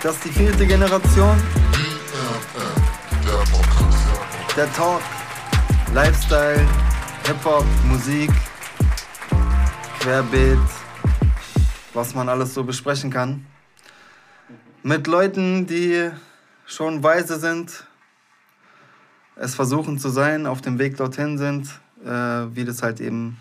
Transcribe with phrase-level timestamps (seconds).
[0.00, 1.36] Das ist die vierte Generation.
[4.56, 5.02] Der Talk,
[5.92, 6.64] Lifestyle,
[7.26, 8.30] Hip-Hop, Musik,
[9.98, 10.58] Querbeet,
[11.94, 13.44] was man alles so besprechen kann.
[14.84, 16.10] Mit Leuten, die
[16.64, 17.84] schon weise sind,
[19.34, 21.68] es versuchen zu sein, auf dem Weg dorthin sind,
[22.04, 22.08] äh,
[22.54, 23.36] wie das halt eben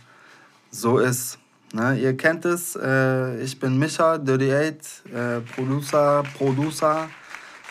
[0.72, 1.38] so ist.
[1.74, 4.82] Ne, ihr kennt es, äh, ich bin Micha, Dirty Eight,
[5.14, 7.10] äh, Producer, Producer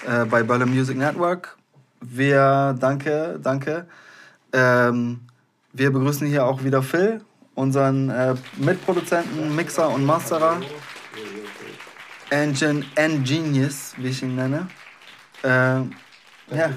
[0.07, 1.57] äh, bei Berlin Music Network.
[2.03, 3.87] Wir, danke, danke.
[4.53, 5.21] Ähm,
[5.73, 7.23] wir begrüßen hier auch wieder Phil,
[7.55, 10.61] unseren äh, Mitproduzenten, Mixer und Masterer.
[12.29, 12.85] Engine
[13.25, 14.69] Genius, wie ich ihn nenne.
[15.43, 15.85] Äh, ja.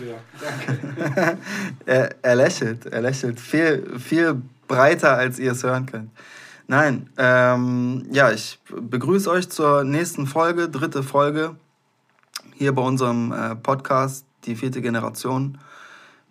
[1.85, 6.11] er, er lächelt, er lächelt viel, viel breiter, als ihr es hören könnt.
[6.69, 11.55] Nein, ähm, ja, ich begrüße euch zur nächsten Folge, dritte Folge,
[12.53, 15.57] hier bei unserem äh, Podcast, die vierte Generation.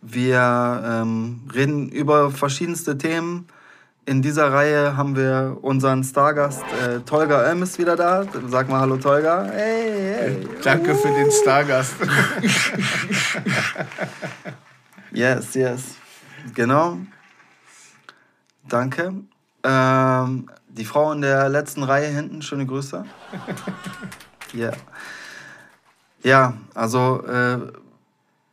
[0.01, 3.49] Wir ähm, reden über verschiedenste Themen.
[4.07, 8.25] In dieser Reihe haben wir unseren Stargast äh, Tolga Oem ist wieder da.
[8.47, 9.43] Sag mal Hallo Tolga.
[9.43, 10.49] Hey, hey.
[10.63, 10.95] Danke uh.
[10.95, 11.97] für den Stargast.
[15.11, 15.97] yes, yes.
[16.55, 16.99] Genau.
[18.69, 19.15] Danke.
[19.69, 23.05] Ähm, die Frau in der letzten Reihe hinten, schöne Grüße.
[24.55, 24.69] Ja.
[24.69, 24.77] Yeah.
[26.23, 27.59] Ja, also äh,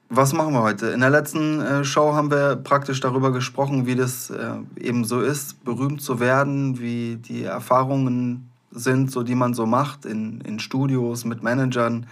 [0.09, 0.88] was machen wir heute?
[0.88, 5.22] In der letzten äh, Show haben wir praktisch darüber gesprochen, wie das äh, eben so
[5.22, 10.59] ist, berühmt zu werden, wie die Erfahrungen sind, so die man so macht in, in
[10.59, 12.07] Studios mit Managern,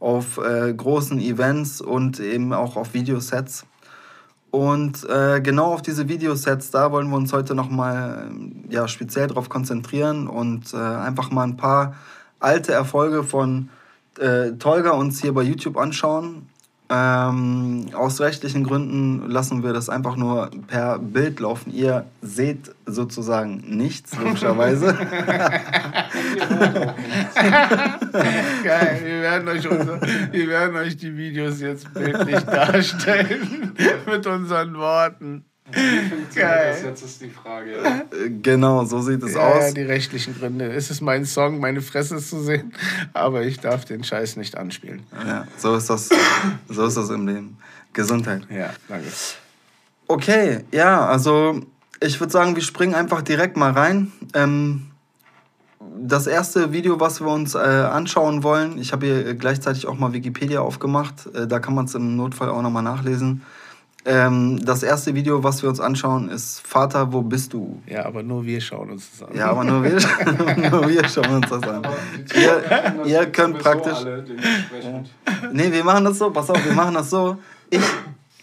[0.00, 3.66] auf äh, großen Events und eben auch auf Videosets.
[4.50, 8.30] Und äh, genau auf diese Videosets, da wollen wir uns heute nochmal
[8.68, 11.94] äh, ja, speziell darauf konzentrieren und äh, einfach mal ein paar
[12.40, 13.68] alte Erfolge von
[14.18, 16.48] äh, Tolga uns hier bei YouTube anschauen.
[16.92, 21.72] Ähm, aus rechtlichen Gründen lassen wir das einfach nur per Bild laufen.
[21.72, 24.94] Ihr seht sozusagen nichts, logischerweise.
[28.64, 33.72] Geil, wir werden, euch unser, wir werden euch die Videos jetzt bildlich darstellen
[34.06, 35.44] mit unseren Worten.
[36.34, 36.72] Geil.
[36.72, 37.76] Das jetzt ist die Frage.
[37.76, 39.68] Äh, genau, so sieht es ja, aus.
[39.68, 40.70] Ja, die rechtlichen Gründe.
[40.72, 42.72] Es ist mein Song, meine Fresse zu sehen,
[43.12, 45.02] aber ich darf den Scheiß nicht anspielen.
[45.26, 46.08] Ja, so ist das,
[46.68, 47.58] so ist das im Leben.
[47.92, 48.46] Gesundheit.
[48.50, 49.08] Ja, danke.
[50.06, 51.60] Okay, ja, also
[52.00, 54.12] ich würde sagen, wir springen einfach direkt mal rein.
[54.34, 54.86] Ähm,
[56.02, 60.12] das erste Video, was wir uns äh, anschauen wollen, ich habe hier gleichzeitig auch mal
[60.12, 63.42] Wikipedia aufgemacht, äh, da kann man es im Notfall auch nochmal nachlesen.
[64.06, 67.82] Ähm, das erste Video, was wir uns anschauen, ist Vater, wo bist du?
[67.86, 69.36] Ja, aber nur wir schauen uns das an.
[69.36, 69.92] Ja, aber nur wir,
[70.70, 71.86] nur wir schauen uns das an.
[72.34, 73.98] Ihr, ihr könnt praktisch.
[73.98, 74.24] Alle,
[75.52, 77.36] nee, wir machen das so, pass auf, wir machen das so.
[77.68, 77.82] Ich,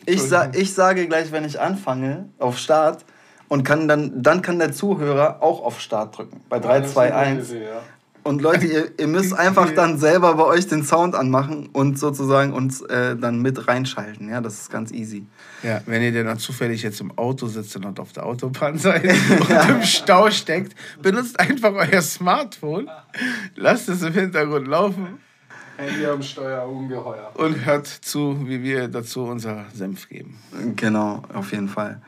[0.06, 3.04] ich, sa ich sage gleich, wenn ich anfange, auf Start.
[3.50, 6.42] Und kann dann, dann kann der Zuhörer auch auf Start drücken.
[6.50, 7.54] Bei 3, 2, 1.
[8.28, 12.52] Und Leute, ihr, ihr müsst einfach dann selber bei euch den Sound anmachen und sozusagen
[12.52, 14.30] uns äh, dann mit reinschalten.
[14.30, 15.26] Ja, das ist ganz easy.
[15.64, 19.70] Ja, wenn ihr dann zufällig jetzt im Auto sitzt und auf der Autobahn seid und
[19.70, 22.90] im Stau steckt, benutzt einfach euer Smartphone,
[23.56, 25.20] lasst es im Hintergrund laufen.
[25.78, 27.32] Handy am Steuer, ungeheuer.
[27.36, 30.38] Und hört zu, wie wir dazu unser Senf geben.
[30.76, 32.02] Genau, auf jeden Fall.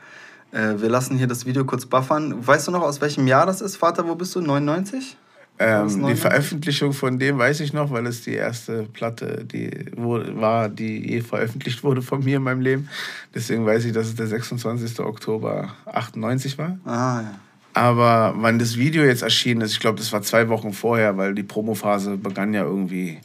[0.52, 2.46] Äh, wir lassen hier das Video kurz buffern.
[2.46, 3.76] Weißt du noch, aus welchem Jahr das ist?
[3.76, 4.42] Vater, wo bist du?
[4.42, 5.16] 99?
[5.62, 10.70] Ähm, die Veröffentlichung von dem weiß ich noch, weil es die erste Platte die war,
[10.70, 12.88] die je veröffentlicht wurde von mir in meinem Leben.
[13.34, 15.00] Deswegen weiß ich, dass es der 26.
[15.00, 16.78] Oktober 98 war.
[16.86, 17.34] Ah, ja.
[17.74, 21.34] Aber wann das Video jetzt erschienen ist, ich glaube, das war zwei Wochen vorher, weil
[21.34, 23.18] die Promophase begann ja irgendwie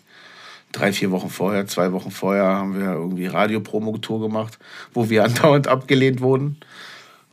[0.73, 4.59] drei, vier Wochen vorher, zwei Wochen vorher haben wir irgendwie Radio-Promo-Tour gemacht,
[4.93, 6.57] wo wir andauernd abgelehnt wurden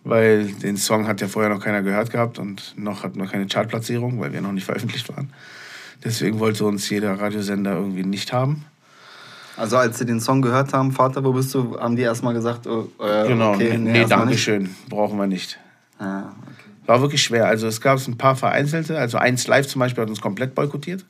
[0.04, 3.46] weil den Song hat ja vorher noch keiner gehört gehabt und noch hat noch keine
[3.46, 5.32] Chartplatzierung, weil wir noch nicht veröffentlicht waren.
[6.04, 8.64] Deswegen wollte uns jeder Radiosender irgendwie nicht haben.
[9.56, 12.66] Also als sie den Song gehört haben, Vater, wo bist du, haben die erstmal gesagt,
[12.66, 15.58] oh, äh, genau, okay, nee, nee danke schön, brauchen wir nicht.
[15.98, 16.70] Ah, okay.
[16.86, 17.46] War wirklich schwer.
[17.46, 21.04] Also es gab ein paar vereinzelte, also eins live zum Beispiel hat uns komplett boykottiert.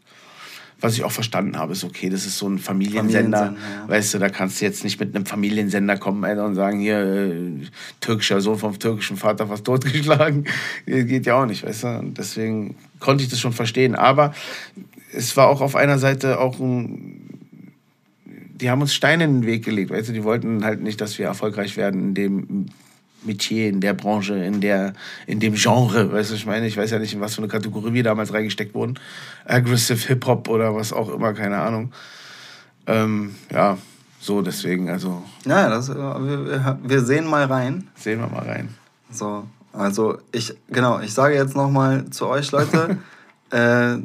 [0.83, 3.39] Was ich auch verstanden habe, ist okay, das ist so ein Familiensender.
[3.39, 3.89] Familiensender ja.
[3.89, 6.99] Weißt du, da kannst du jetzt nicht mit einem Familiensender kommen Alter, und sagen, hier,
[6.99, 7.67] äh,
[8.01, 10.45] türkischer Sohn vom türkischen Vater fast totgeschlagen.
[10.87, 11.89] Geht ja auch nicht, weißt du.
[12.01, 13.95] Und deswegen konnte ich das schon verstehen.
[13.95, 14.35] Aber
[15.13, 17.19] es war auch auf einer Seite auch ein.
[18.57, 21.19] Die haben uns Steine in den Weg gelegt, weißt du, die wollten halt nicht, dass
[21.19, 22.67] wir erfolgreich werden, in dem
[23.25, 24.95] Metier, in der Branche, in, der,
[25.27, 26.13] in dem Genre.
[26.13, 28.33] Weißt du, ich meine, ich weiß ja nicht, in was für eine Kategorie wir damals
[28.33, 28.99] reingesteckt wurden.
[29.45, 31.93] Aggressive Hip-Hop oder was auch immer, keine Ahnung.
[32.87, 33.79] Ähm, ja,
[34.21, 35.23] so deswegen, also.
[35.45, 37.89] Ja, das, äh, wir, wir sehen mal rein.
[37.95, 38.69] Sehen wir mal rein.
[39.11, 42.99] So, also ich, genau, ich sage jetzt nochmal zu euch, Leute,
[43.51, 43.97] äh,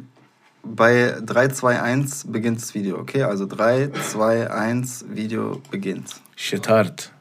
[0.64, 3.24] bei 3, 2, 1 beginnt das Video, okay?
[3.24, 6.22] Also 3, 2, 1, Video beginnt.
[6.36, 7.12] Shetard.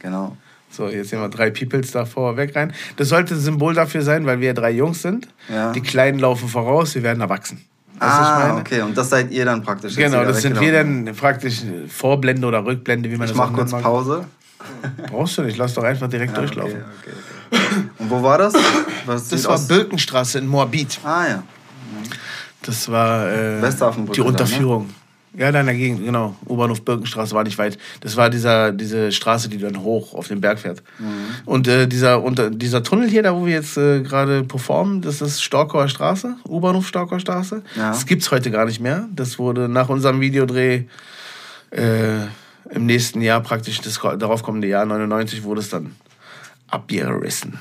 [0.00, 0.36] Genau.
[0.76, 2.72] So, jetzt sehen wir drei Peoples da vorweg rein.
[2.96, 5.28] Das sollte ein Symbol dafür sein, weil wir drei Jungs sind.
[5.48, 5.72] Ja.
[5.72, 7.64] Die Kleinen laufen voraus, wir werden erwachsen.
[7.96, 9.94] Ich Ah, okay, und das seid ihr dann praktisch.
[9.94, 13.54] Genau, das sind wir dann praktisch Vorblende oder Rückblende, wie man Ich das mach auch
[13.54, 13.92] kurz nennen mag.
[13.92, 14.24] Pause.
[15.10, 16.84] Brauchst du nicht, lass doch einfach direkt Ja, okay, durchlaufen.
[17.00, 17.10] okay,
[17.52, 17.88] okay.
[17.98, 18.54] Und wo war das?
[19.06, 20.98] Was Das war aus- Birkenstraße in Moabit.
[21.04, 21.42] Ah ja.
[22.62, 24.84] Das war äh, die da, ne?
[25.36, 26.36] Ja, da in der Gegend, genau.
[26.48, 27.76] U-Bahnhof Birkenstraße war nicht weit.
[28.00, 30.82] Das war dieser, diese Straße, die dann hoch auf den Berg fährt.
[30.98, 31.06] Mhm.
[31.44, 35.20] Und äh, dieser, unter, dieser Tunnel hier, da wo wir jetzt äh, gerade performen, das
[35.20, 37.62] ist Storkower Straße, U-Bahnhof Storkower Straße.
[37.74, 37.90] Ja.
[37.90, 39.08] Das gibt's heute gar nicht mehr.
[39.12, 40.84] Das wurde nach unserem Videodreh
[41.70, 42.20] äh,
[42.70, 45.96] im nächsten Jahr praktisch, das darauf kommende Jahr, 99, wurde es dann
[46.68, 47.58] abgerissen.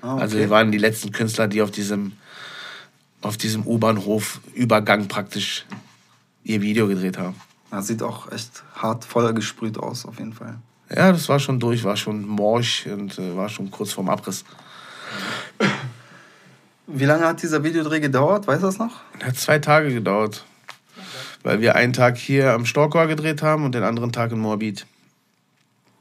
[0.00, 0.22] Ah, okay.
[0.22, 2.12] Also wir waren die letzten Künstler, die auf diesem,
[3.20, 5.66] auf diesem U-Bahnhof Übergang praktisch
[6.48, 7.36] ihr Video gedreht haben.
[7.70, 10.56] Das sieht auch echt hart voll gesprüht aus, auf jeden Fall.
[10.90, 14.44] Ja, das war schon durch, war schon morsch und äh, war schon kurz vorm Abriss.
[16.86, 18.46] Wie lange hat dieser Videodreh gedauert?
[18.46, 19.02] Weißt du das noch?
[19.22, 20.46] Hat zwei Tage gedauert,
[21.42, 24.86] weil wir einen Tag hier am Storkor gedreht haben und den anderen Tag in Moabit.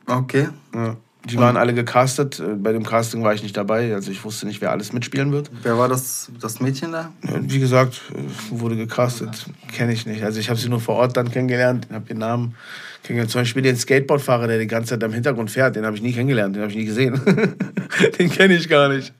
[0.05, 0.47] Okay.
[0.73, 0.95] Ja.
[1.25, 2.39] Die waren alle gecastet.
[2.39, 5.31] Äh, Bei dem Casting war ich nicht dabei, also ich wusste nicht, wer alles mitspielen
[5.31, 5.49] wird.
[5.63, 7.11] Wer war das, das Mädchen da?
[7.21, 10.23] Wie gesagt, äh, wurde gecastet, kenne ich nicht.
[10.23, 12.55] Also ich habe sie nur vor Ort dann kennengelernt, habe ihren Namen
[13.03, 13.31] kennengelernt.
[13.31, 16.13] Zum Beispiel den Skateboardfahrer, der die ganze Zeit am Hintergrund fährt, den habe ich nie
[16.13, 17.19] kennengelernt, den habe ich nie gesehen.
[18.19, 19.13] den kenne ich gar nicht.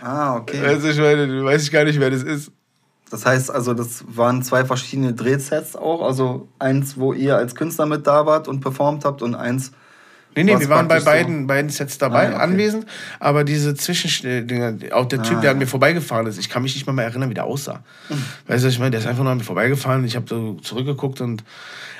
[0.00, 0.60] Ah, okay.
[0.64, 2.52] Also ich meine, weiß ich gar nicht, wer das ist.
[3.10, 6.02] Das heißt also, das waren zwei verschiedene Drehsets auch.
[6.02, 9.72] Also eins, wo ihr als Künstler mit da wart und performt habt und eins.
[10.36, 12.42] Nee, nee, wir waren bei praktisch so- beiden, beiden Sets dabei, Ah, okay.
[12.42, 12.86] anwesend.
[13.18, 16.74] Aber diese Zwischendinger, auch der Typ, Ah, der an mir vorbeigefahren ist, ich kann mich
[16.74, 17.82] nicht mal mehr erinnern, wie der aussah.
[18.46, 20.04] Weißt du, ich meine, der ist einfach nur an mir vorbeigefahren.
[20.04, 21.42] Ich habe so zurückgeguckt und.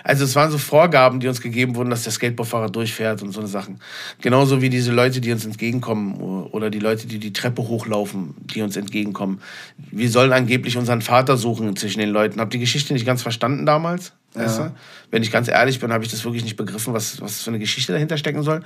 [0.02, 3.40] Also, es waren so Vorgaben, die uns gegeben wurden, dass der Skateboardfahrer durchfährt und so
[3.40, 3.80] eine Sachen.
[4.22, 8.62] Genauso wie diese Leute, die uns entgegenkommen oder die Leute, die die Treppe hochlaufen, die
[8.62, 9.42] uns entgegenkommen.
[9.90, 12.40] Wir sollen angeblich unseren Vater suchen zwischen den Leuten.
[12.40, 14.12] Hab die Geschichte nicht ganz verstanden damals.
[14.34, 14.68] Weißt Ja.
[14.68, 14.74] du?
[15.10, 17.58] Wenn ich ganz ehrlich bin, habe ich das wirklich nicht begriffen, was, was für eine
[17.58, 18.62] Geschichte dahinter stecken soll.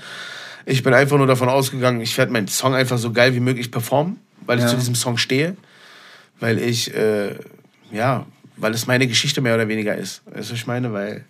[0.66, 3.70] Ich bin einfach nur davon ausgegangen, ich werde meinen Song einfach so geil wie möglich
[3.70, 4.70] performen, weil ich Ja.
[4.70, 5.56] zu diesem Song stehe.
[6.40, 7.34] Weil ich, äh,
[7.93, 8.26] ja,
[8.56, 10.22] weil es meine Geschichte mehr oder weniger ist.
[10.26, 10.93] Weißt du, was ich meine?
[10.93, 11.25] Weil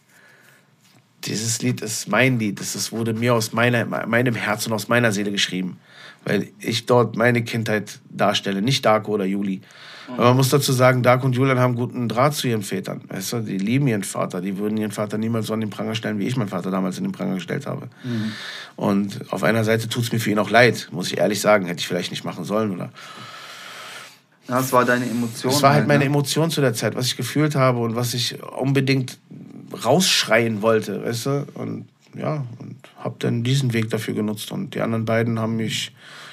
[1.24, 2.60] dieses Lied ist mein Lied.
[2.60, 5.78] Ist- wurde mir aus meiner, meinem Herz und aus meiner Seele geschrieben.
[6.24, 9.60] Weil ich dort meine Kindheit darstelle, nicht Darko oder Juli.
[10.06, 13.02] Aber man muss dazu sagen, Darko und Julian haben guten Draht zu ihren Vätern.
[13.08, 14.42] Weißt du, die lieben ihren Vater.
[14.42, 16.98] Die würden ihren Vater niemals so an den Pranger stellen, wie ich meinen Vater damals
[16.98, 17.88] in den Pranger gestellt habe.
[18.76, 21.64] Und auf einer Seite tut es mir für ihn auch leid, muss ich ehrlich sagen.
[21.66, 22.72] Hätte ich vielleicht nicht machen sollen.
[22.72, 22.90] Oder
[24.48, 25.52] Ja, das war deine Emotion.
[25.52, 26.06] das war halt meine ne?
[26.06, 29.18] Emotion zu der Zeit, was ich gefühlt habe und was ich unbedingt
[29.84, 31.46] rausschreien wollte, weißt du?
[31.54, 35.92] Und ja, und habe dann diesen Weg dafür genutzt und die anderen beiden haben mich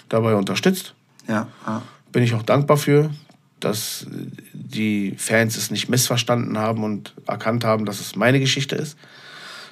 [0.10, 0.94] dabei unterstützt.
[1.28, 1.82] Ja, ja.
[2.12, 3.12] Bin ich auch dankbar für,
[3.60, 4.06] dass
[4.54, 8.98] die Fans es nicht missverstanden haben und erkannt haben, dass es meine Geschichte ist.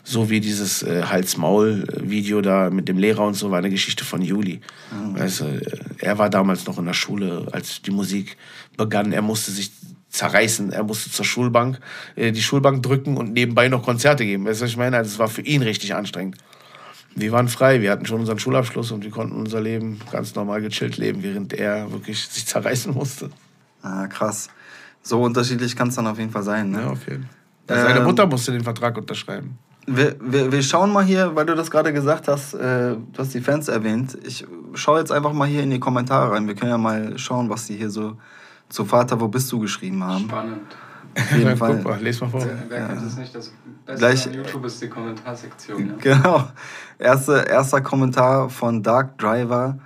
[0.03, 4.21] So wie dieses äh, Hals-Maul-Video da mit dem Lehrer und so war eine Geschichte von
[4.21, 4.61] Juli.
[5.13, 5.61] Weißt du, äh,
[5.99, 8.37] er war damals noch in der Schule, als die Musik
[8.77, 9.11] begann.
[9.11, 9.71] Er musste sich
[10.09, 10.71] zerreißen.
[10.71, 11.79] Er musste zur Schulbank,
[12.15, 14.45] äh, die Schulbank drücken und nebenbei noch Konzerte geben.
[14.45, 14.97] Weißt du, was ich meine?
[14.97, 16.37] Also es war für ihn richtig anstrengend.
[17.15, 20.61] Wir waren frei, wir hatten schon unseren Schulabschluss und wir konnten unser Leben ganz normal
[20.61, 23.29] gechillt leben, während er wirklich sich zerreißen musste.
[23.81, 24.49] Ah, krass.
[25.01, 26.71] So unterschiedlich kann es dann auf jeden Fall sein.
[26.71, 26.81] Ne?
[26.81, 27.23] Ja, auf jeden
[27.67, 27.77] Fall.
[27.81, 29.57] Seine Ähm, Mutter musste den Vertrag unterschreiben.
[29.85, 33.33] Wir, wir, wir schauen mal hier, weil du das gerade gesagt hast, äh, du hast
[33.33, 34.17] die Fans erwähnt.
[34.23, 36.47] Ich schaue jetzt einfach mal hier in die Kommentare rein.
[36.47, 38.17] Wir können ja mal schauen, was die hier so
[38.69, 40.25] zu Vater, wo bist du geschrieben haben.
[40.25, 40.61] Spannend.
[41.17, 41.75] Auf jeden Fall.
[41.77, 42.45] Guck mal, les mal vor.
[42.69, 43.33] Wer kennt es nicht?
[43.35, 43.51] Das
[43.85, 45.87] Beste Gleich- an YouTube ist die Kommentarsektion.
[45.87, 46.15] Ja?
[46.15, 46.47] Genau.
[46.99, 49.79] Erste, erster Kommentar von Dark Driver.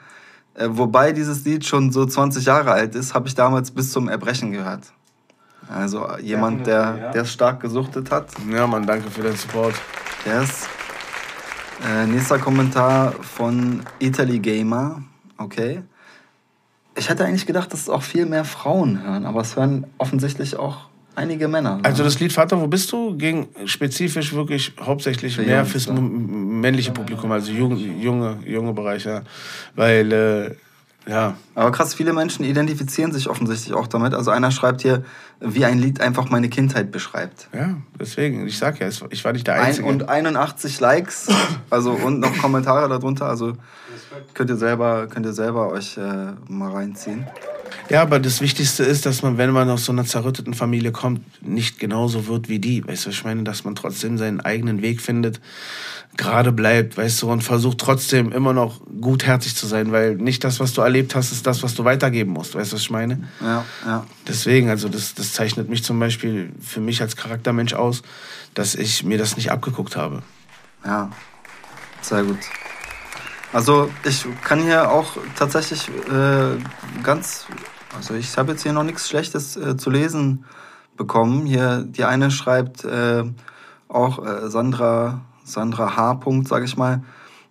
[0.56, 4.08] Äh, wobei dieses Lied schon so 20 Jahre alt ist, habe ich damals bis zum
[4.10, 4.92] Erbrechen gehört.
[5.74, 7.12] Also äh, jemand, der Ja.
[7.12, 8.28] der es stark gesuchtet hat.
[8.52, 9.74] Ja, Mann, danke für den Support.
[10.26, 10.68] Yes.
[11.90, 15.02] Äh, nächster Kommentar von Italy Gamer.
[15.38, 15.84] Okay.
[16.96, 20.58] Ich hätte eigentlich gedacht, dass es auch viel mehr Frauen hören, aber es hören offensichtlich
[20.58, 21.78] auch einige Männer.
[21.78, 21.86] ne?
[21.86, 23.16] Also das Lied Vater, wo bist du?
[23.18, 25.94] ging spezifisch wirklich hauptsächlich Für mehr Jungs, fürs ja.
[25.94, 29.24] männliche Publikum, also junge, junge, junge Bereich, ja.
[29.76, 30.56] Weil äh,
[31.10, 31.36] Ja.
[31.56, 34.14] Aber krass, viele Menschen identifizieren sich offensichtlich auch damit.
[34.14, 35.04] Also einer schreibt hier,
[35.40, 37.50] wie ein Lied einfach meine Kindheit beschreibt.
[37.54, 39.88] Ja, deswegen, ich sag ja, ich war nicht der Einzige.
[39.88, 41.28] Ein, und 81 Likes,
[41.70, 43.28] also und noch Kommentare darunter.
[43.28, 43.54] Also
[44.34, 47.28] könnt ihr selber, könnt ihr selber euch äh, mal reinziehen.
[47.90, 51.22] Ja, aber das Wichtigste ist, dass man, wenn man aus so einer zerrütteten Familie kommt,
[51.42, 52.86] nicht genauso wird wie die.
[52.86, 55.42] Weißt du, ich meine, dass man trotzdem seinen eigenen Weg findet,
[56.16, 60.60] gerade bleibt, weißt du, und versucht trotzdem immer noch gutherzig zu sein, weil nicht das,
[60.60, 62.56] was du erlebt hast, ist das, was du weitergeben musst.
[62.56, 63.28] Weißt du, was ich meine?
[63.42, 64.06] Ja, ja.
[64.28, 68.02] Deswegen, also das, das zeichnet mich zum Beispiel für mich als Charaktermensch aus,
[68.54, 70.22] dass ich mir das nicht abgeguckt habe.
[70.86, 71.12] Ja,
[72.02, 72.40] sehr gut.
[73.54, 76.58] Also ich kann hier auch tatsächlich äh,
[77.04, 77.46] ganz,
[77.96, 80.46] also ich habe jetzt hier noch nichts Schlechtes äh, zu lesen
[80.98, 81.46] bekommen.
[81.46, 83.24] Hier die eine schreibt äh,
[83.88, 86.20] auch äh, Sandra Sandra H.
[86.46, 87.04] sage ich mal.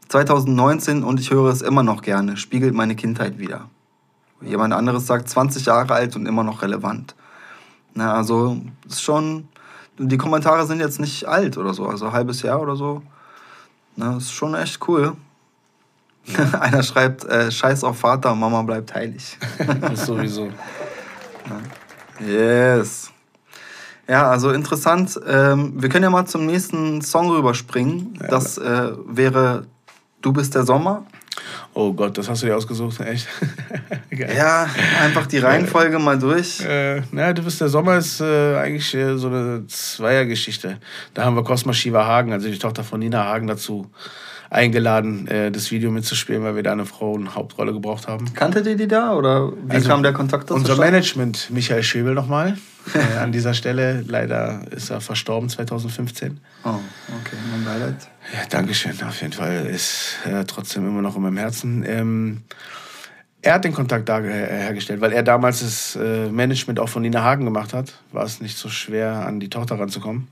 [0.08, 3.70] 2019 und ich höre es immer noch gerne, spiegelt meine Kindheit wieder.
[4.40, 7.14] Jemand anderes sagt 20 Jahre alt und immer noch relevant.
[7.94, 9.48] Na, also ist schon,
[9.98, 13.02] die Kommentare sind jetzt nicht alt oder so, also halbes Jahr oder so.
[13.94, 15.16] Na, ist schon echt cool.
[16.60, 19.38] Einer schreibt, äh, Scheiß auf Vater, Mama bleibt heilig.
[19.80, 20.50] das sowieso.
[22.20, 23.10] Yes.
[24.08, 25.18] Ja, also interessant.
[25.26, 28.18] Ähm, wir können ja mal zum nächsten Song rüberspringen.
[28.20, 29.66] Ja, das äh, wäre
[30.20, 31.04] Du bist der Sommer.
[31.74, 33.26] Oh Gott, das hast du dir ausgesucht, echt?
[34.10, 34.68] ja,
[35.02, 36.60] einfach die Reihenfolge mal durch.
[36.60, 40.78] Äh, na, Du bist der Sommer ist äh, eigentlich äh, so eine Zweiergeschichte.
[41.14, 43.90] Da haben wir Cosma Shiva Hagen, also die Tochter von Nina Hagen, dazu
[44.52, 48.32] eingeladen, äh, das Video mitzuspielen, weil wir da eine Frau eine Hauptrolle gebraucht haben.
[48.34, 50.54] Kanntet ihr die da oder wie also kam der Kontakt dazu?
[50.54, 52.58] Unser Management, Michael Schäbel nochmal.
[52.94, 56.38] äh, an dieser Stelle, leider ist er verstorben 2015.
[56.64, 57.96] Oh, okay, mein Beileid.
[58.34, 61.84] Ja, Dankeschön, auf jeden Fall ist er trotzdem immer noch in meinem Herzen.
[61.86, 62.42] Ähm,
[63.40, 67.22] er hat den Kontakt da hergestellt, weil er damals das äh, Management auch von Nina
[67.22, 67.94] Hagen gemacht hat.
[68.12, 70.28] War es nicht so schwer, an die Tochter ranzukommen.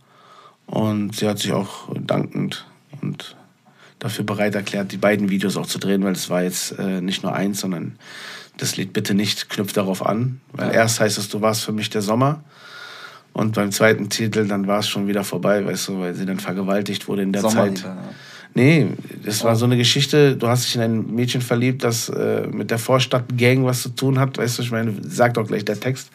[0.66, 2.66] Und sie hat sich auch dankend
[3.00, 3.36] und
[4.00, 7.22] dafür bereit erklärt, die beiden Videos auch zu drehen, weil es war jetzt äh, nicht
[7.22, 7.96] nur eins, sondern
[8.56, 10.40] das Lied Bitte nicht knüpft darauf an.
[10.52, 10.74] Weil ja.
[10.74, 12.42] erst heißt es, du warst für mich der Sommer.
[13.32, 16.40] Und beim zweiten Titel, dann war es schon wieder vorbei, weißt du, weil sie dann
[16.40, 17.82] vergewaltigt wurde in der Zeit.
[17.82, 17.96] Ja.
[18.54, 18.88] Nee,
[19.24, 22.72] das war so eine Geschichte, du hast dich in ein Mädchen verliebt, das äh, mit
[22.72, 26.10] der Vorstadtgang was zu tun hat, weißt du, ich meine, sagt auch gleich der Text,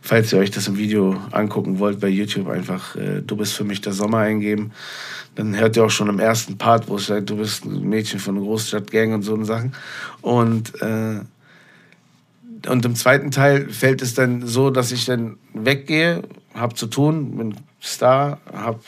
[0.00, 3.64] falls ihr euch das im Video angucken wollt, bei YouTube einfach äh, Du bist für
[3.64, 4.70] mich der Sommer eingeben
[5.34, 8.20] dann hört ihr auch schon im ersten Part, wo es sagt, du bist ein Mädchen
[8.20, 9.74] von einer Großstadtgang und so Sachen.
[10.22, 11.20] Und, äh,
[12.68, 16.22] und im zweiten Teil fällt es dann so, dass ich dann weggehe,
[16.54, 18.80] hab zu tun, bin Star, hab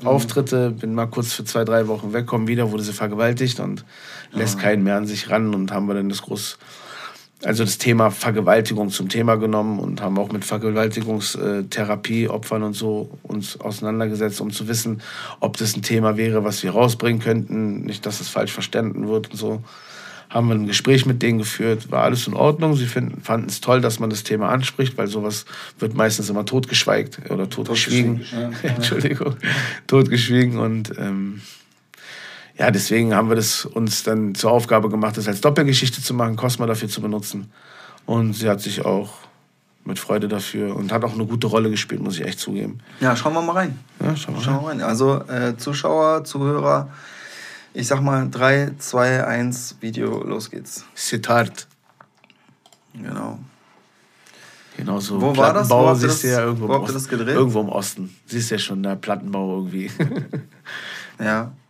[0.00, 0.06] mhm.
[0.06, 3.84] Auftritte, bin mal kurz für zwei, drei Wochen weg, komme wieder, wurde sie vergewaltigt und
[4.32, 6.58] lässt keinen mehr an sich ran und haben wir dann das groß
[7.44, 13.18] also das Thema Vergewaltigung zum Thema genommen und haben auch mit Vergewaltigungstherapie, Opfern und so
[13.22, 15.02] uns auseinandergesetzt, um zu wissen,
[15.38, 19.30] ob das ein Thema wäre, was wir rausbringen könnten, nicht, dass es falsch verstanden wird
[19.30, 19.62] und so.
[20.30, 22.76] Haben wir ein Gespräch mit denen geführt, war alles in Ordnung.
[22.76, 25.46] Sie finden, fanden es toll, dass man das Thema anspricht, weil sowas
[25.78, 28.18] wird meistens immer totgeschweigt oder totgeschwiegen.
[28.18, 28.56] totgeschwiegen.
[28.62, 28.68] Ja.
[28.74, 29.36] Entschuldigung,
[29.86, 31.40] totgeschwiegen und ähm,
[32.58, 36.34] ja, deswegen haben wir das uns dann zur Aufgabe gemacht, das als Doppelgeschichte zu machen,
[36.34, 37.52] Cosma dafür zu benutzen.
[38.04, 39.10] Und sie hat sich auch
[39.84, 42.80] mit Freude dafür und hat auch eine gute Rolle gespielt, muss ich echt zugeben.
[43.00, 43.78] Ja, schauen wir mal rein.
[44.02, 44.82] Ja, schauen wir, schauen wir rein.
[44.82, 46.88] Also äh, Zuschauer, Zuhörer,
[47.74, 50.84] ich sag mal 3, 2, 1, Video, los geht's.
[50.94, 51.68] Sittard.
[52.92, 53.38] Genau.
[54.76, 55.20] Genau so.
[55.20, 55.70] Wo war das?
[55.70, 57.36] Wo siehst du ja irgendwo, habt das gedreht?
[57.36, 58.14] irgendwo im Osten.
[58.26, 59.90] Siehst ja schon, der Plattenbau irgendwie.
[61.20, 61.52] ja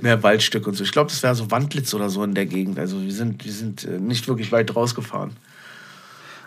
[0.00, 0.84] mehr Waldstück und so.
[0.84, 2.78] Ich glaube, das wäre so Wandlitz oder so in der Gegend.
[2.78, 5.32] Also wir sind, wir sind äh, nicht wirklich weit rausgefahren.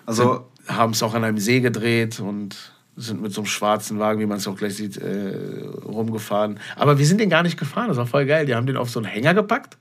[0.06, 2.56] Also haben es auch an einem See gedreht und
[2.96, 6.60] sind mit so einem schwarzen Wagen, wie man es auch gleich sieht, äh, rumgefahren.
[6.76, 7.90] Aber wir sind den gar nicht gefahren.
[7.90, 8.46] Das war voll geil.
[8.46, 9.78] Die haben den auf so einen Hänger gepackt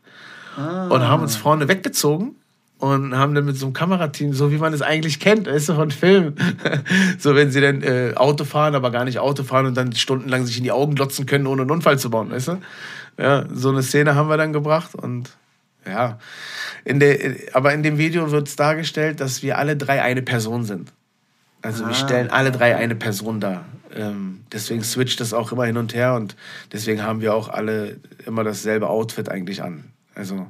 [0.57, 0.89] ah.
[0.89, 2.37] und haben uns vorne weggezogen
[2.79, 5.75] und haben dann mit so einem Kamerateam, so wie man es eigentlich kennt, weißt du,
[5.75, 6.35] von Filmen.
[7.19, 10.45] so, wenn sie dann äh, Auto fahren, aber gar nicht Auto fahren und dann stundenlang
[10.45, 12.59] sich in die Augen glotzen können, ohne einen Unfall zu bauen, weißt du?
[13.19, 15.31] Ja, so eine Szene haben wir dann gebracht und
[15.87, 16.19] ja.
[16.85, 20.65] In der, aber in dem Video wird es dargestellt, dass wir alle drei eine Person
[20.65, 20.93] sind.
[21.63, 21.89] Also ah.
[21.89, 23.65] wir stellen alle drei eine Person dar.
[23.95, 26.37] Ähm, deswegen switcht das auch immer hin und her und
[26.73, 29.85] deswegen haben wir auch alle immer dasselbe Outfit eigentlich an.
[30.15, 30.47] Also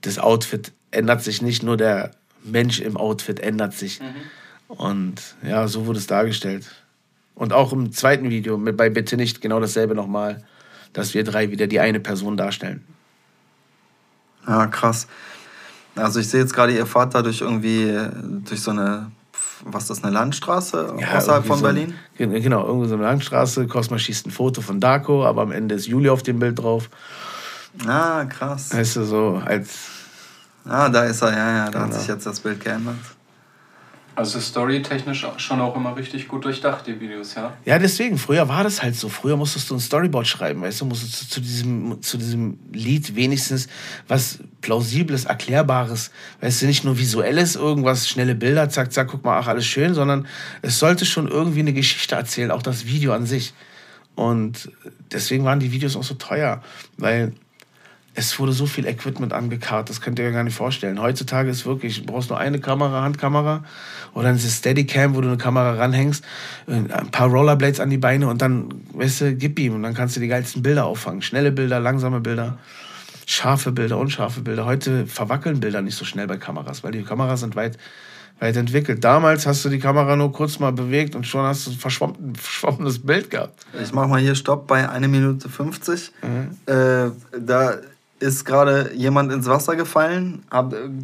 [0.00, 2.10] das Outfit ändert sich nicht, nur der
[2.42, 4.00] Mensch im Outfit ändert sich.
[4.00, 4.74] Mhm.
[4.74, 6.66] Und ja, so wurde es dargestellt.
[7.34, 10.42] Und auch im zweiten Video mit bei Bitte nicht genau dasselbe nochmal
[10.92, 12.84] dass wir drei wieder die eine Person darstellen.
[14.46, 15.06] Ja, krass.
[15.94, 17.96] Also ich sehe jetzt gerade, ihr fahrt da durch irgendwie,
[18.44, 19.10] durch so eine,
[19.64, 21.94] was ist das, eine Landstraße ja, außerhalb von so Berlin?
[22.18, 23.66] Ein, genau, irgendwie so eine Landstraße.
[23.66, 26.88] Cosma schießt ein Foto von Darko, aber am Ende ist Juli auf dem Bild drauf.
[27.86, 28.72] Ah, krass.
[28.72, 29.78] Weißt du, so als...
[30.64, 31.84] Ah, da ist er, ja, ja, da genau.
[31.84, 32.96] hat sich jetzt das Bild geändert.
[34.18, 37.56] Also storytechnisch schon auch immer richtig gut durchdacht, die Videos, ja?
[37.64, 39.08] Ja, deswegen, früher war das halt so.
[39.08, 43.14] Früher musstest du ein Storyboard schreiben, weißt du, musstest du zu diesem, zu diesem Lied
[43.14, 43.68] wenigstens
[44.08, 46.10] was Plausibles, Erklärbares,
[46.40, 49.94] weißt du, nicht nur visuelles, irgendwas, schnelle Bilder, zack, zack, guck mal, ach, alles schön,
[49.94, 50.26] sondern
[50.62, 53.54] es sollte schon irgendwie eine Geschichte erzählen, auch das Video an sich.
[54.16, 54.68] Und
[55.12, 56.60] deswegen waren die Videos auch so teuer,
[56.96, 57.34] weil
[58.18, 61.00] es wurde so viel Equipment angekarrt, das könnt ihr euch gar nicht vorstellen.
[61.00, 63.62] Heutzutage ist wirklich, du brauchst nur eine Kamera, Handkamera
[64.12, 66.24] oder eine Steadicam, wo du eine Kamera ranhängst,
[66.66, 69.94] äh, ein paar Rollerblades an die Beine und dann, weißt du, gib ihm und dann
[69.94, 71.22] kannst du die geilsten Bilder auffangen.
[71.22, 72.58] Schnelle Bilder, langsame Bilder,
[73.24, 74.64] scharfe Bilder, unscharfe Bilder.
[74.64, 77.78] Heute verwackeln Bilder nicht so schnell bei Kameras, weil die Kameras sind weit,
[78.40, 79.04] weit entwickelt.
[79.04, 82.98] Damals hast du die Kamera nur kurz mal bewegt und schon hast du ein verschwommenes
[82.98, 83.64] Bild gehabt.
[83.80, 86.10] Ich mach mal hier Stopp bei 1 Minute 50.
[86.22, 86.56] Mhm.
[86.66, 87.76] Äh, da
[88.20, 90.42] ist gerade jemand ins Wasser gefallen?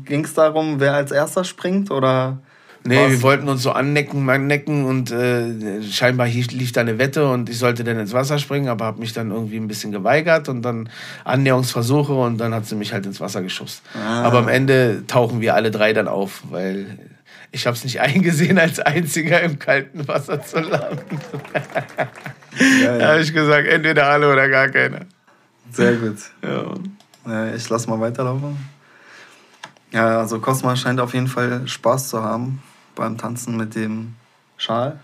[0.04, 2.38] Ging es darum, wer als erster springt oder?
[2.86, 3.12] Nee, was?
[3.12, 7.48] wir wollten uns so annecken, necken und äh, scheinbar lief, lief da eine Wette und
[7.48, 10.60] ich sollte dann ins Wasser springen, aber habe mich dann irgendwie ein bisschen geweigert und
[10.60, 10.90] dann
[11.24, 13.82] Annäherungsversuche und dann hat sie mich halt ins Wasser geschubst.
[13.94, 14.22] Ah.
[14.24, 16.98] Aber am Ende tauchen wir alle drei dann auf, weil
[17.52, 21.20] ich habe es nicht eingesehen, als Einziger im kalten Wasser zu landen.
[22.58, 22.98] Ja, ja.
[22.98, 25.06] da habe ich gesagt, entweder alle oder gar keiner.
[25.70, 26.18] Sehr gut.
[26.42, 26.74] Ja.
[27.56, 28.56] Ich lass mal weiterlaufen.
[29.92, 32.62] Ja, also Cosma scheint auf jeden Fall Spaß zu haben
[32.96, 34.14] beim Tanzen mit dem
[34.56, 34.98] Schal.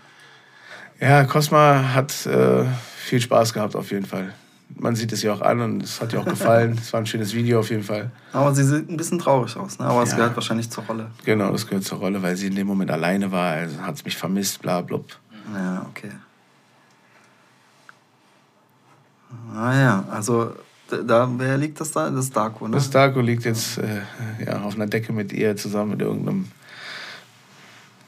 [0.99, 2.65] Ja, Cosma hat äh,
[2.97, 4.33] viel Spaß gehabt auf jeden Fall.
[4.75, 6.77] Man sieht es ihr auch an und es hat ihr auch gefallen.
[6.81, 8.11] es war ein schönes Video auf jeden Fall.
[8.33, 9.85] Aber sie sieht ein bisschen traurig aus, ne?
[9.85, 11.09] aber es gehört wahrscheinlich zur Rolle.
[11.25, 13.53] Genau, das gehört zur Rolle, weil sie in dem Moment alleine war.
[13.53, 15.05] Also hat es mich vermisst, bla, blub.
[15.53, 16.11] Ja, okay.
[19.55, 20.53] Ah ja, also
[20.91, 22.09] da, wer liegt das da?
[22.09, 22.75] Das ist Darko, ne?
[22.75, 24.01] Das Darko liegt jetzt äh,
[24.45, 26.47] ja, auf einer Decke mit ihr zusammen mit irgendeinem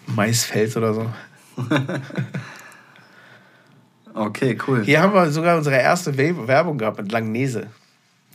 [0.08, 1.06] Maisfeld oder so.
[4.14, 4.84] okay, cool.
[4.84, 7.68] Hier haben wir sogar unsere erste Werbung gehabt mit Langnese.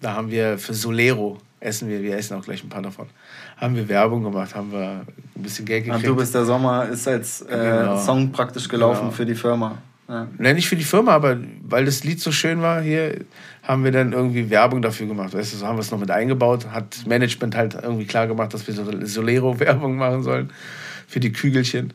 [0.01, 3.07] Da haben wir für Solero essen wir, wir essen auch gleich ein paar davon.
[3.57, 5.05] Haben wir Werbung gemacht, haben wir
[5.37, 6.05] ein bisschen Geld gekriegt.
[6.05, 7.99] Und du bist der Sommer, ist als äh, genau.
[7.99, 9.11] Song praktisch gelaufen genau.
[9.13, 9.79] für die Firma.
[10.09, 10.27] Ja.
[10.39, 13.27] Nein, nicht für die Firma, aber weil das Lied so schön war hier,
[13.63, 15.35] haben wir dann irgendwie Werbung dafür gemacht.
[15.35, 16.71] Weißt du, so haben wir es noch mit eingebaut.
[16.71, 20.51] Hat Management halt irgendwie klar gemacht, dass wir so Solero-Werbung machen sollen
[21.07, 21.93] für die Kügelchen.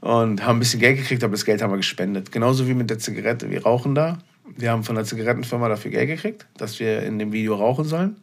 [0.00, 2.32] Und haben ein bisschen Geld gekriegt, aber das Geld haben wir gespendet.
[2.32, 3.50] Genauso wie mit der Zigarette.
[3.50, 4.16] Wir rauchen da.
[4.56, 8.16] Wir haben von der Zigarettenfirma dafür Geld gekriegt, dass wir in dem Video rauchen sollen.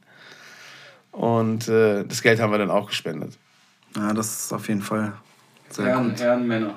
[1.12, 3.38] Und äh, das Geld haben wir dann auch gespendet.
[3.96, 5.14] Ja, das ist auf jeden Fall
[5.70, 6.20] sehr Ehren, gut.
[6.20, 6.74] Ehrenmänner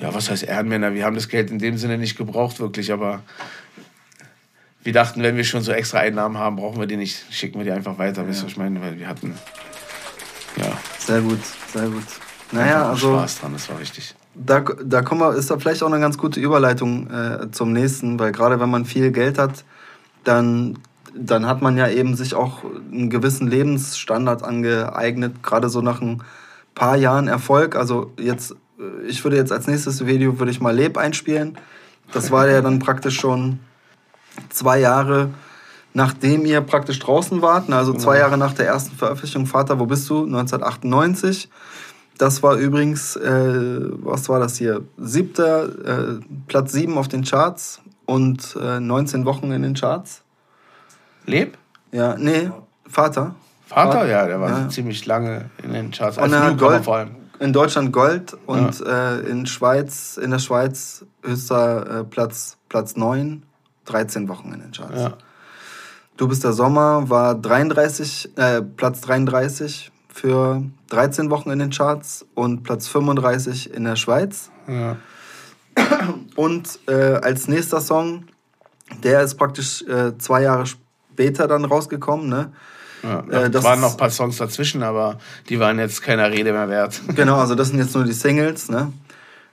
[0.00, 0.94] ja, was heißt Ehrenmänner?
[0.94, 3.22] Wir haben das Geld in dem Sinne nicht gebraucht, wirklich, aber
[4.82, 7.64] wir dachten, wenn wir schon so extra Einnahmen haben, brauchen wir die nicht, schicken wir
[7.64, 8.28] die einfach weiter, ja.
[8.28, 8.80] wisst ihr, was ich meine?
[8.80, 9.34] Weil wir hatten,
[10.56, 10.78] ja.
[10.98, 11.40] Sehr gut,
[11.72, 12.04] sehr gut.
[12.52, 13.14] Naja, also.
[13.14, 14.14] Spaß dran, das war richtig.
[14.34, 18.18] Da, da kommen wir, ist da vielleicht auch eine ganz gute Überleitung äh, zum nächsten,
[18.18, 19.64] weil gerade wenn man viel Geld hat,
[20.24, 20.78] dann,
[21.14, 26.22] dann hat man ja eben sich auch einen gewissen Lebensstandard angeeignet, gerade so nach ein
[26.74, 27.76] paar Jahren Erfolg.
[27.76, 28.54] Also jetzt
[29.06, 31.58] ich würde jetzt als nächstes Video würde ich mal Leb einspielen.
[32.12, 33.58] Das war ja dann praktisch schon
[34.50, 35.30] zwei Jahre
[35.96, 40.08] nachdem ihr praktisch draußen wart, also zwei Jahre nach der ersten Veröffentlichung, Vater, wo bist
[40.10, 40.24] du?
[40.24, 41.48] 1998.
[42.18, 44.82] Das war übrigens, äh, was war das hier?
[44.98, 50.22] Siebter, äh, Platz sieben auf den Charts und äh, 19 Wochen in den Charts.
[51.24, 51.56] Leb?
[51.92, 52.50] Ja, nee,
[52.86, 53.34] Vater.
[53.66, 54.68] Vater, Vater ja, der war ja.
[54.68, 56.18] ziemlich lange in den Charts.
[56.18, 59.16] Als und Gold, vor allem in Deutschland Gold und ja.
[59.16, 63.42] äh, in Schweiz, in der Schweiz höchster äh, Platz, Platz 9,
[63.84, 65.00] 13 Wochen in den Charts.
[65.00, 65.12] Ja.
[66.16, 72.24] Du bist der Sommer, war 33, äh, Platz 33 für 13 Wochen in den Charts
[72.34, 74.50] und Platz 35 in der Schweiz.
[74.66, 74.96] Ja.
[76.36, 78.24] Und äh, als nächster Song,
[79.02, 82.52] der ist praktisch äh, zwei Jahre später dann rausgekommen, ne?
[83.06, 86.52] Ja, äh, das waren noch ein paar Songs dazwischen, aber die waren jetzt keiner Rede
[86.52, 87.00] mehr wert.
[87.14, 88.68] Genau, also das sind jetzt nur die Singles.
[88.68, 88.92] Ne?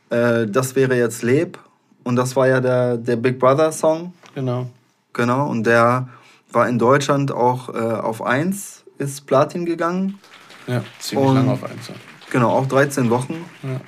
[0.10, 1.60] Äh, das wäre jetzt Leb
[2.04, 4.14] und das war ja der, der Big Brother Song.
[4.36, 4.70] Genau.
[5.14, 6.10] Genau, und der
[6.52, 10.20] war in Deutschland auch äh, auf 1, ist Platin gegangen.
[10.66, 11.90] Ja, ziemlich und, lange auf 1.
[11.90, 11.94] Ja.
[12.32, 13.46] Genau, auch 13 Wochen.
[13.62, 13.82] Ja.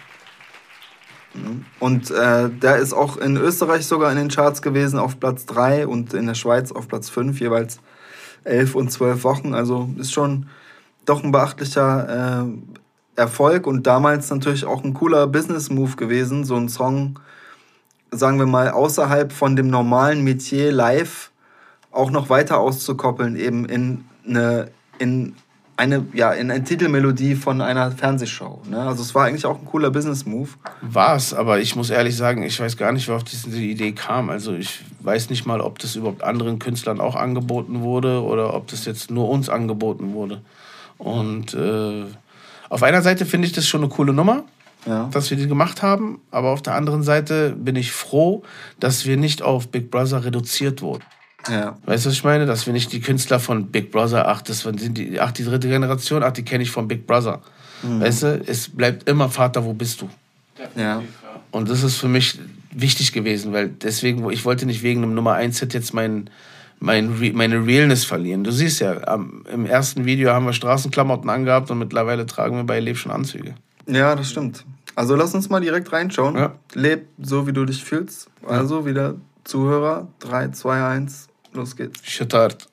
[1.80, 5.88] Und äh, der ist auch in Österreich sogar in den Charts gewesen, auf Platz 3
[5.88, 7.80] und in der Schweiz auf Platz 5 jeweils
[8.45, 9.53] elf und zwölf Wochen.
[9.53, 10.47] Also ist schon
[11.05, 16.69] doch ein beachtlicher äh, Erfolg und damals natürlich auch ein cooler Business-Move gewesen, so ein
[16.69, 17.19] Song,
[18.12, 21.31] sagen wir mal, außerhalb von dem normalen Metier live
[21.91, 25.36] auch noch weiter auszukoppeln, eben in eine, in
[25.77, 28.61] eine, ja, in eine Titelmelodie von einer Fernsehshow.
[28.69, 28.79] Ne?
[28.79, 30.49] Also es war eigentlich auch ein cooler Business-Move.
[30.81, 33.91] War es, aber ich muss ehrlich sagen, ich weiß gar nicht, wer auf diese Idee
[33.91, 34.29] kam.
[34.29, 38.67] Also ich weiß nicht mal, ob das überhaupt anderen Künstlern auch angeboten wurde oder ob
[38.67, 40.41] das jetzt nur uns angeboten wurde.
[40.97, 42.05] Und äh,
[42.69, 44.43] auf einer Seite finde ich das schon eine coole Nummer,
[44.85, 45.09] ja.
[45.11, 48.43] dass wir die gemacht haben, aber auf der anderen Seite bin ich froh,
[48.79, 51.03] dass wir nicht auf Big Brother reduziert wurden.
[51.49, 51.77] Ja.
[51.86, 52.45] Weißt du, was ich meine?
[52.45, 55.67] Dass wir nicht die Künstler von Big Brother, ach, das sind die, ach, die dritte
[55.67, 57.41] Generation, ach, die kenne ich von Big Brother.
[57.84, 58.01] Mhm.
[58.01, 60.10] Weißt du, es bleibt immer Vater, wo bist du?
[60.75, 61.03] Ja.
[61.51, 62.39] Und das ist für mich
[62.71, 66.29] wichtig gewesen, weil deswegen, ich wollte nicht wegen einem Nummer 1 Hit jetzt mein,
[66.79, 68.43] mein, meine Realness verlieren.
[68.43, 68.93] Du siehst ja,
[69.51, 73.55] im ersten Video haben wir Straßenklamotten angehabt und mittlerweile tragen wir bei Leb schon Anzüge.
[73.88, 74.65] Ja, das stimmt.
[74.95, 76.36] Also lass uns mal direkt reinschauen.
[76.36, 76.55] Ja.
[76.73, 78.29] Leb so, wie du dich fühlst.
[78.45, 81.27] Also wieder Zuhörer, 3, 2, 1.
[81.55, 81.99] Los geht's.
[82.03, 82.67] Schittert.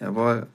[0.00, 0.46] Jawohl.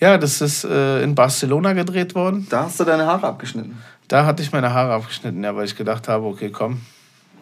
[0.00, 2.46] Ja, das ist äh, in Barcelona gedreht worden.
[2.50, 3.78] Da hast du deine Haare abgeschnitten.
[4.08, 6.82] Da hatte ich meine Haare abgeschnitten, ja, weil ich gedacht habe, okay, komm.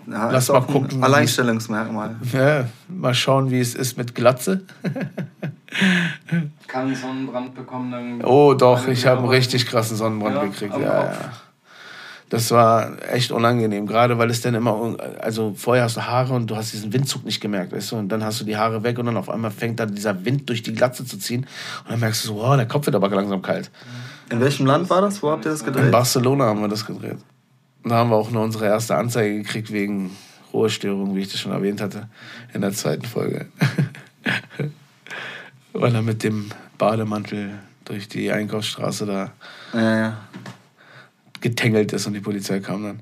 [0.06, 1.02] Ja, lass mal gucken.
[1.02, 2.16] Alleinstellungsmerkmal.
[2.32, 4.64] Ja, mal schauen, wie es ist mit Glatze.
[6.68, 8.24] Kann Sonnenbrand bekommen dann.
[8.24, 10.76] Oh, doch, ich habe einen richtig krassen Sonnenbrand ja, gekriegt.
[10.76, 11.32] Ja, ja
[12.30, 16.48] das war echt unangenehm, gerade weil es dann immer, also vorher hast du Haare und
[16.48, 18.98] du hast diesen Windzug nicht gemerkt, weißt du, und dann hast du die Haare weg
[18.98, 21.46] und dann auf einmal fängt da dieser Wind durch die Glatze zu ziehen
[21.84, 23.70] und dann merkst du so, oh, der Kopf wird aber langsam kalt.
[24.30, 25.22] In welchem Land war das?
[25.22, 25.84] Wo habt ihr das gedreht?
[25.84, 27.18] In Barcelona haben wir das gedreht.
[27.84, 30.16] Da haben wir auch nur unsere erste Anzeige gekriegt wegen
[30.52, 32.08] Ruhestörung, wie ich das schon erwähnt hatte,
[32.54, 33.46] in der zweiten Folge.
[35.74, 37.50] weil er mit dem Bademantel
[37.84, 39.32] durch die Einkaufsstraße da
[39.74, 40.16] ja, ja
[41.44, 43.00] getängelt ist und die Polizei kam dann.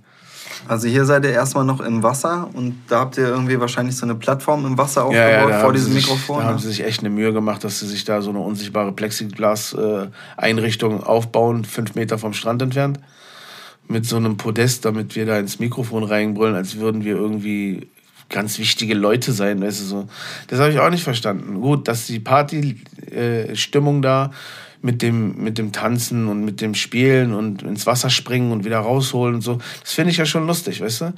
[0.68, 4.04] Also hier seid ihr erstmal noch im Wasser und da habt ihr irgendwie wahrscheinlich so
[4.04, 6.38] eine Plattform im Wasser aufgebaut ja, ja, vor diesem sich, Mikrofon.
[6.38, 6.50] Da ne?
[6.50, 11.00] haben sie sich echt eine Mühe gemacht, dass sie sich da so eine unsichtbare Plexiglas-Einrichtung
[11.00, 12.98] äh, aufbauen, fünf Meter vom Strand entfernt.
[13.88, 17.88] Mit so einem Podest, damit wir da ins Mikrofon reinbrüllen, als würden wir irgendwie
[18.28, 19.62] ganz wichtige Leute sein.
[19.62, 20.08] Weißt du, so.
[20.48, 21.60] Das habe ich auch nicht verstanden.
[21.60, 24.30] Gut, dass die Party-Stimmung äh, da
[24.82, 28.80] mit dem, mit dem Tanzen und mit dem Spielen und ins Wasser springen und wieder
[28.80, 29.58] rausholen und so.
[29.80, 31.14] Das finde ich ja schon lustig, weißt du?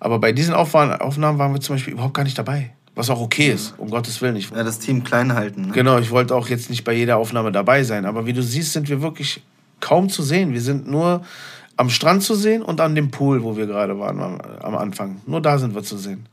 [0.00, 2.72] Aber bei diesen Aufnahmen waren wir zum Beispiel überhaupt gar nicht dabei.
[2.96, 4.36] Was auch okay ist, um Gottes Willen.
[4.36, 5.62] Ich, ja, das Team klein halten.
[5.62, 5.72] Ne?
[5.72, 8.04] Genau, ich wollte auch jetzt nicht bei jeder Aufnahme dabei sein.
[8.04, 9.42] Aber wie du siehst, sind wir wirklich
[9.80, 10.52] kaum zu sehen.
[10.52, 11.22] Wir sind nur
[11.76, 15.20] am Strand zu sehen und an dem Pool, wo wir gerade waren am Anfang.
[15.26, 16.26] Nur da sind wir zu sehen.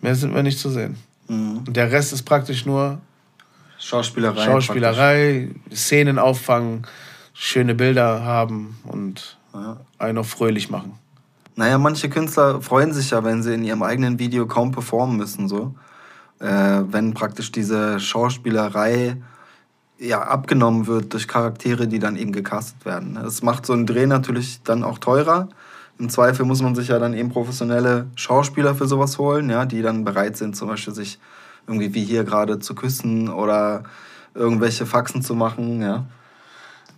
[0.00, 0.96] Mehr sind wir nicht zu sehen.
[1.28, 1.62] Mhm.
[1.66, 3.00] Und der Rest ist praktisch nur
[3.78, 4.44] Schauspielerei.
[4.44, 5.78] Schauspielerei, praktisch.
[5.78, 6.86] Szenen auffangen,
[7.32, 9.76] schöne Bilder haben und ja.
[9.98, 10.98] einen auch fröhlich machen.
[11.56, 15.48] Naja, manche Künstler freuen sich ja, wenn sie in ihrem eigenen Video kaum performen müssen,
[15.48, 15.74] so.
[16.40, 19.16] Äh, wenn praktisch diese Schauspielerei
[19.98, 23.16] ja, abgenommen wird durch Charaktere, die dann eben gecastet werden.
[23.16, 25.48] Es macht so einen Dreh natürlich dann auch teurer.
[25.98, 29.80] Im Zweifel muss man sich ja dann eben professionelle Schauspieler für sowas holen, ja, die
[29.80, 31.20] dann bereit sind, zum Beispiel sich
[31.66, 33.84] irgendwie wie hier gerade zu küssen oder
[34.34, 36.06] irgendwelche Faxen zu machen, ja.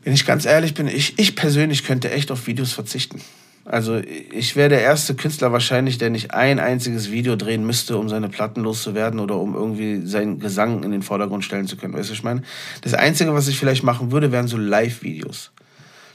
[0.02, 3.20] Wenn ich ganz ehrlich bin, ich, ich persönlich könnte echt auf Videos verzichten.
[3.64, 8.08] Also ich wäre der erste Künstler wahrscheinlich, der nicht ein einziges Video drehen müsste, um
[8.08, 11.92] seine Platten loszuwerden oder um irgendwie seinen Gesang in den Vordergrund stellen zu können.
[11.92, 12.42] Weißt du, ich meine?
[12.82, 15.50] Das Einzige, was ich vielleicht machen würde, wären so Live-Videos.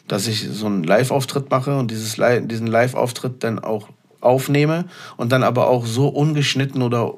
[0.07, 3.89] Dass ich so einen Live-Auftritt mache und dieses, diesen Live-Auftritt dann auch
[4.21, 4.85] aufnehme
[5.17, 7.15] und dann aber auch so ungeschnitten oder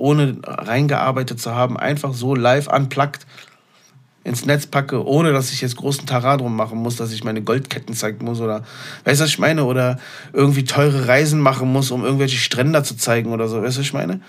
[0.00, 3.26] ohne reingearbeitet zu haben, einfach so live unplugged
[4.22, 7.42] ins Netz packe, ohne dass ich jetzt großen Tara drum machen muss, dass ich meine
[7.42, 8.64] Goldketten zeigen muss oder
[9.04, 9.64] weißt du, was ich meine?
[9.64, 9.98] Oder
[10.32, 13.86] irgendwie teure Reisen machen muss, um irgendwelche Stränder zu zeigen oder so, weißt du, was
[13.86, 14.20] ich meine?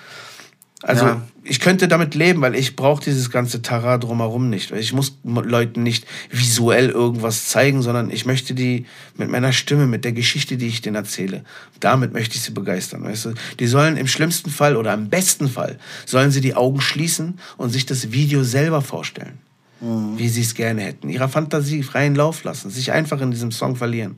[0.83, 1.21] Also ja.
[1.43, 4.71] ich könnte damit leben, weil ich brauche dieses ganze Tara drumherum nicht.
[4.71, 10.05] Ich muss Leuten nicht visuell irgendwas zeigen, sondern ich möchte die mit meiner Stimme, mit
[10.05, 11.43] der Geschichte, die ich denen erzähle,
[11.79, 13.03] damit möchte ich sie begeistern.
[13.03, 13.33] Weißt du?
[13.59, 17.69] Die sollen im schlimmsten Fall oder im besten Fall sollen sie die Augen schließen und
[17.69, 19.37] sich das Video selber vorstellen,
[19.81, 20.17] mhm.
[20.17, 21.09] wie sie es gerne hätten.
[21.09, 24.17] Ihrer Fantasie freien Lauf lassen, sich einfach in diesem Song verlieren.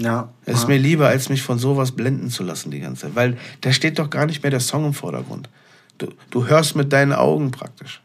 [0.00, 0.30] Ja.
[0.46, 0.68] Es ist ja.
[0.68, 3.14] mir lieber, als mich von sowas blenden zu lassen die ganze Zeit.
[3.14, 5.48] Weil da steht doch gar nicht mehr der Song im Vordergrund.
[5.98, 8.00] Du, du hörst mit deinen Augen praktisch.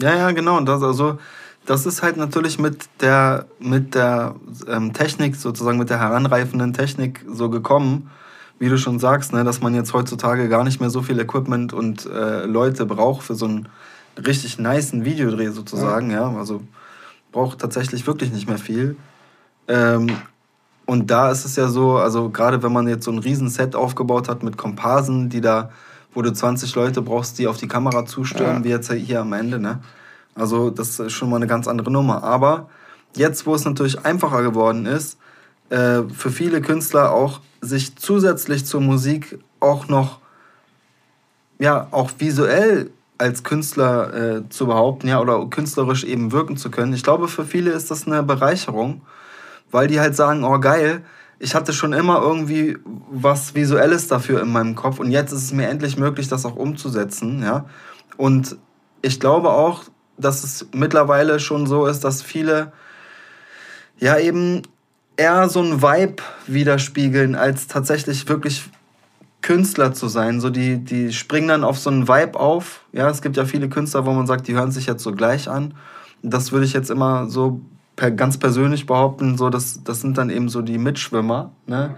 [0.00, 0.56] Ja, ja, genau.
[0.58, 1.18] Und das, also,
[1.66, 4.34] das ist halt natürlich mit der, mit der
[4.68, 8.10] ähm, Technik, sozusagen mit der heranreifenden Technik so gekommen,
[8.58, 11.72] wie du schon sagst, ne, dass man jetzt heutzutage gar nicht mehr so viel Equipment
[11.72, 13.68] und äh, Leute braucht für so einen
[14.16, 16.10] richtig niceen Videodreh sozusagen.
[16.10, 16.30] Ja.
[16.30, 16.38] ja.
[16.38, 16.62] Also
[17.32, 18.96] braucht tatsächlich wirklich nicht mehr viel.
[19.68, 20.10] Ähm,
[20.86, 24.28] und da ist es ja so, also gerade wenn man jetzt so ein Riesenset aufgebaut
[24.28, 25.70] hat mit Komparsen, die da,
[26.12, 28.64] wo du 20 Leute brauchst, die auf die Kamera zustürmen, ja.
[28.64, 29.80] wie jetzt hier am Ende, ne?
[30.34, 32.24] Also das ist schon mal eine ganz andere Nummer.
[32.24, 32.68] Aber
[33.14, 35.18] jetzt, wo es natürlich einfacher geworden ist,
[35.70, 40.18] äh, für viele Künstler auch sich zusätzlich zur Musik auch noch,
[41.58, 46.92] ja, auch visuell als Künstler äh, zu behaupten, ja, oder künstlerisch eben wirken zu können.
[46.92, 49.02] Ich glaube, für viele ist das eine Bereicherung,
[49.72, 51.02] weil die halt sagen, oh geil,
[51.40, 52.78] ich hatte schon immer irgendwie
[53.10, 56.54] was Visuelles dafür in meinem Kopf und jetzt ist es mir endlich möglich, das auch
[56.54, 57.64] umzusetzen, ja.
[58.16, 58.56] Und
[59.00, 59.82] ich glaube auch,
[60.16, 62.72] dass es mittlerweile schon so ist, dass viele
[63.98, 64.62] ja eben
[65.16, 68.70] eher so ein Vibe widerspiegeln, als tatsächlich wirklich
[69.40, 70.40] Künstler zu sein.
[70.40, 72.84] So die, die springen dann auf so einen Vibe auf.
[72.92, 75.48] Ja, es gibt ja viele Künstler, wo man sagt, die hören sich jetzt so gleich
[75.48, 75.74] an.
[76.22, 77.60] Das würde ich jetzt immer so
[77.96, 81.50] ganz persönlich behaupten, so das, das sind dann eben so die Mitschwimmer.
[81.66, 81.94] Ne?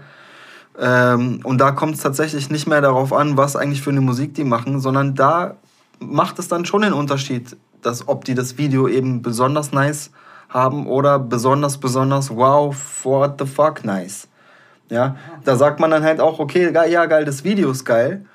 [0.79, 4.33] Ähm, und da kommt es tatsächlich nicht mehr darauf an, was eigentlich für eine Musik
[4.33, 5.55] die machen, sondern da
[5.99, 10.11] macht es dann schon den Unterschied, dass, ob die das Video eben besonders nice
[10.49, 14.27] haben oder besonders, besonders wow, what the fuck nice.
[14.89, 18.25] Ja, da sagt man dann halt auch, okay, ja, geil, das Video ist geil,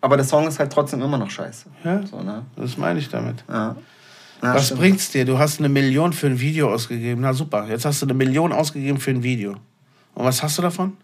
[0.00, 1.66] aber der Song ist halt trotzdem immer noch scheiße.
[1.84, 2.42] Ja, so, ne?
[2.56, 3.44] das meine ich damit.
[3.48, 3.76] Ja.
[4.42, 4.80] Ja, was stimmt.
[4.80, 5.24] bringt's dir?
[5.24, 7.22] Du hast eine Million für ein Video ausgegeben.
[7.22, 9.52] Na super, jetzt hast du eine Million ausgegeben für ein Video.
[10.14, 10.96] Und was hast du davon?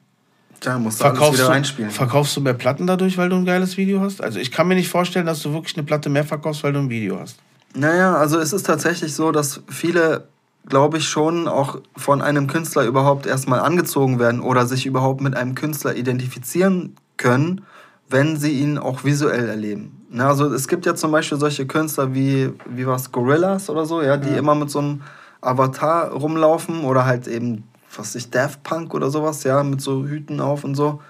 [0.65, 1.91] Ja, musst du verkaufst wieder reinspielen.
[1.91, 4.23] Du, verkaufst du mehr Platten dadurch, weil du ein geiles Video hast?
[4.23, 6.79] Also ich kann mir nicht vorstellen, dass du wirklich eine Platte mehr verkaufst, weil du
[6.79, 7.37] ein Video hast.
[7.75, 10.29] Naja, also es ist tatsächlich so, dass viele
[10.69, 15.37] glaube ich, schon auch von einem Künstler überhaupt erstmal angezogen werden oder sich überhaupt mit
[15.37, 17.63] einem Künstler identifizieren können,
[18.09, 20.07] wenn sie ihn auch visuell erleben.
[20.17, 24.17] Also es gibt ja zum Beispiel solche Künstler wie, wie was, Gorillas oder so, ja,
[24.17, 24.37] die ja.
[24.37, 25.03] immer mit so einem
[25.41, 30.07] Avatar rumlaufen oder halt eben, was weiß ich, Daft Punk oder sowas, ja, mit so
[30.07, 31.03] Hüten auf und so.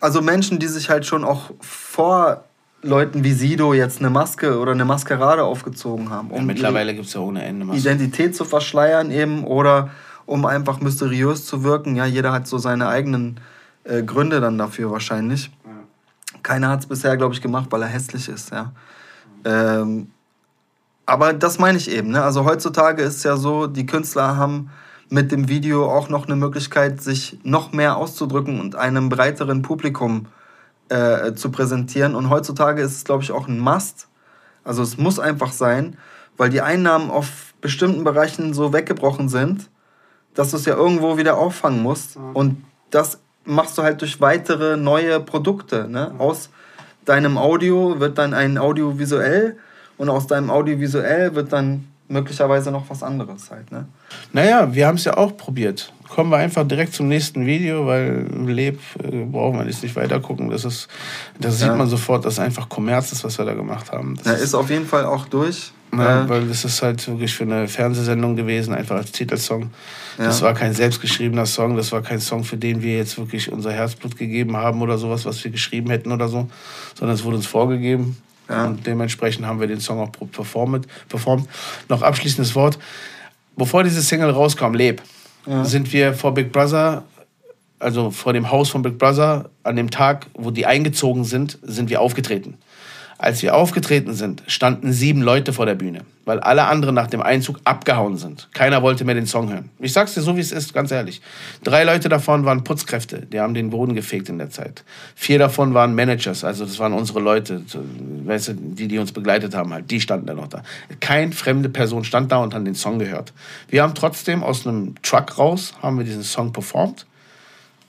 [0.00, 2.44] Also Menschen, die sich halt schon auch vor
[2.82, 6.30] Leuten wie Sido jetzt eine Maske oder eine Maskerade aufgezogen haben.
[6.30, 7.80] Um ja, mittlerweile gibt es ja ohne Ende Masken.
[7.80, 9.90] Identität zu verschleiern eben oder
[10.24, 11.96] um einfach mysteriös zu wirken.
[11.96, 13.40] Ja, jeder hat so seine eigenen
[13.84, 15.50] äh, Gründe dann dafür wahrscheinlich.
[15.64, 15.70] Ja.
[16.46, 18.52] Keiner hat es bisher, glaube ich, gemacht, weil er hässlich ist.
[18.52, 18.70] Ja.
[19.44, 20.12] Ähm,
[21.04, 22.10] aber das meine ich eben.
[22.10, 22.22] Ne?
[22.22, 24.70] Also heutzutage ist es ja so, die Künstler haben
[25.08, 30.26] mit dem Video auch noch eine Möglichkeit, sich noch mehr auszudrücken und einem breiteren Publikum
[30.88, 32.14] äh, zu präsentieren.
[32.14, 34.06] Und heutzutage ist es, glaube ich, auch ein Must.
[34.62, 35.96] Also es muss einfach sein,
[36.36, 39.68] weil die Einnahmen auf bestimmten Bereichen so weggebrochen sind,
[40.34, 42.16] dass du es ja irgendwo wieder auffangen musst.
[42.34, 45.88] Und das machst du halt durch weitere neue Produkte.
[45.88, 46.10] Ne?
[46.12, 46.20] Mhm.
[46.20, 46.50] Aus
[47.04, 49.56] deinem Audio wird dann ein Audiovisuell
[49.96, 53.70] und aus deinem Audiovisuell wird dann möglicherweise noch was anderes halt.
[53.72, 53.86] Ne?
[54.32, 55.92] Naja, wir haben es ja auch probiert.
[56.16, 60.18] Kommen wir einfach direkt zum nächsten Video, weil Leb äh, braucht man jetzt nicht weiter
[60.18, 60.48] gucken.
[60.48, 60.88] Das ist,
[61.38, 61.66] das ja.
[61.66, 64.16] sieht man sofort, dass einfach Kommerz ist, was wir da gemacht haben.
[64.16, 65.72] Das ja, ist auf jeden Fall auch durch.
[65.92, 69.68] Ja, äh, weil das ist halt wirklich für eine Fernsehsendung gewesen, einfach als Titelsong.
[70.16, 70.24] Ja.
[70.24, 73.72] Das war kein selbstgeschriebener Song, das war kein Song, für den wir jetzt wirklich unser
[73.72, 76.48] Herzblut gegeben haben oder sowas, was wir geschrieben hätten oder so,
[76.98, 78.16] sondern es wurde uns vorgegeben.
[78.48, 78.64] Ja.
[78.64, 80.86] Und dementsprechend haben wir den Song auch performt.
[81.10, 81.46] performt.
[81.90, 82.78] Noch abschließendes Wort.
[83.54, 85.02] Bevor diese Single rauskam, Leb,
[85.46, 85.64] ja.
[85.64, 87.04] sind wir vor Big Brother,
[87.78, 91.90] also vor dem Haus von Big Brother, an dem Tag, wo die eingezogen sind, sind
[91.90, 92.58] wir aufgetreten.
[93.18, 97.22] Als wir aufgetreten sind, standen sieben Leute vor der Bühne, weil alle anderen nach dem
[97.22, 98.48] Einzug abgehauen sind.
[98.52, 99.70] Keiner wollte mehr den Song hören.
[99.78, 101.22] Ich sag's dir so, wie es ist, ganz ehrlich.
[101.64, 104.84] Drei Leute davon waren Putzkräfte, die haben den Boden gefegt in der Zeit.
[105.14, 109.90] Vier davon waren Managers, also das waren unsere Leute, die, die uns begleitet haben, halt.
[109.90, 110.62] Die standen da noch da.
[111.00, 113.32] Kein fremde Person stand da und hat den Song gehört.
[113.68, 117.06] Wir haben trotzdem aus einem Truck raus, haben wir diesen Song performt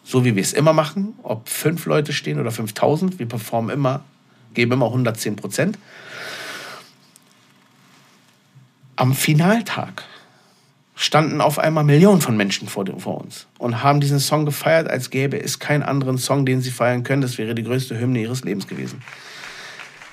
[0.09, 4.05] so wie wir es immer machen, ob fünf Leute stehen oder 5000, wir performen immer
[4.57, 5.77] gebe immer 110 Prozent.
[8.95, 10.03] Am Finaltag
[10.95, 15.11] standen auf einmal Millionen von Menschen vor, vor, uns und haben diesen Song gefeiert, als
[15.11, 17.21] gäbe es keinen anderen Song, den sie feiern können.
[17.21, 19.03] Das wäre die größte Hymne ihres Lebens gewesen.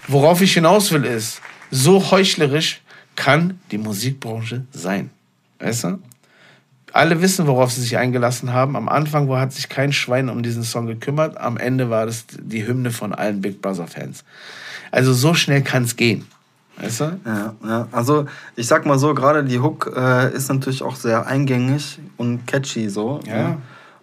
[0.09, 2.83] Worauf ich hinaus will, ist, so heuchlerisch
[3.17, 5.09] kann die Musikbranche sein.
[5.59, 5.99] Weißt du?
[6.95, 8.77] Alle wissen, worauf sie sich eingelassen haben.
[8.77, 11.37] Am Anfang hat sich kein Schwein um diesen Song gekümmert.
[11.37, 14.23] Am Ende war das die Hymne von allen Big Brother Fans.
[14.93, 16.25] Also so schnell kann es gehen.
[16.77, 17.21] Weißt du?
[17.27, 21.27] Ja, ja, also ich sag mal so, gerade die Hook äh, ist natürlich auch sehr
[21.27, 23.19] eingängig und catchy so.
[23.27, 23.37] Ja.
[23.37, 23.57] ja.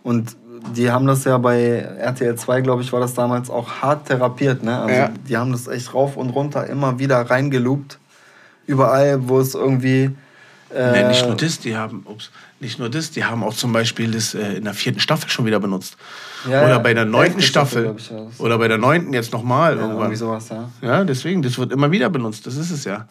[0.03, 0.35] Und
[0.75, 4.63] die haben das ja bei RTL 2, glaube ich, war das damals auch hart therapiert.
[4.63, 4.77] Ne?
[4.77, 5.11] Also ja.
[5.29, 7.99] die haben das echt rauf und runter immer wieder reingeloopt.
[8.67, 10.11] Überall, wo es irgendwie
[10.73, 13.73] Äh, nee, nicht nur das, die haben, ups, nicht nur das, die haben auch zum
[13.73, 15.97] Beispiel das äh, in der vierten Staffel schon wieder benutzt.
[16.49, 17.95] Ja, oder bei der neunten Staffel.
[17.99, 20.15] Staffel oder bei der neunten jetzt nochmal ja, irgendwann.
[20.15, 20.69] Sowas, ja.
[20.81, 23.07] ja, deswegen, das wird immer wieder benutzt, das ist es ja.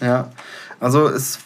[0.00, 0.30] Ja,
[0.80, 1.38] also es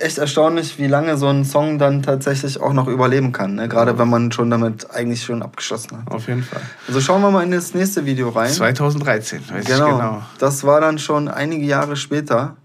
[0.00, 3.54] echt erstaunlich, wie lange so ein Song dann tatsächlich auch noch überleben kann.
[3.54, 3.68] Ne?
[3.68, 6.12] Gerade wenn man schon damit eigentlich schon abgeschlossen hat.
[6.12, 6.60] Auf jeden Fall.
[6.86, 8.50] Also schauen wir mal in das nächste Video rein.
[8.50, 9.86] 2013, weiß genau.
[9.86, 10.22] ich genau.
[10.38, 12.56] Das war dann schon einige Jahre später.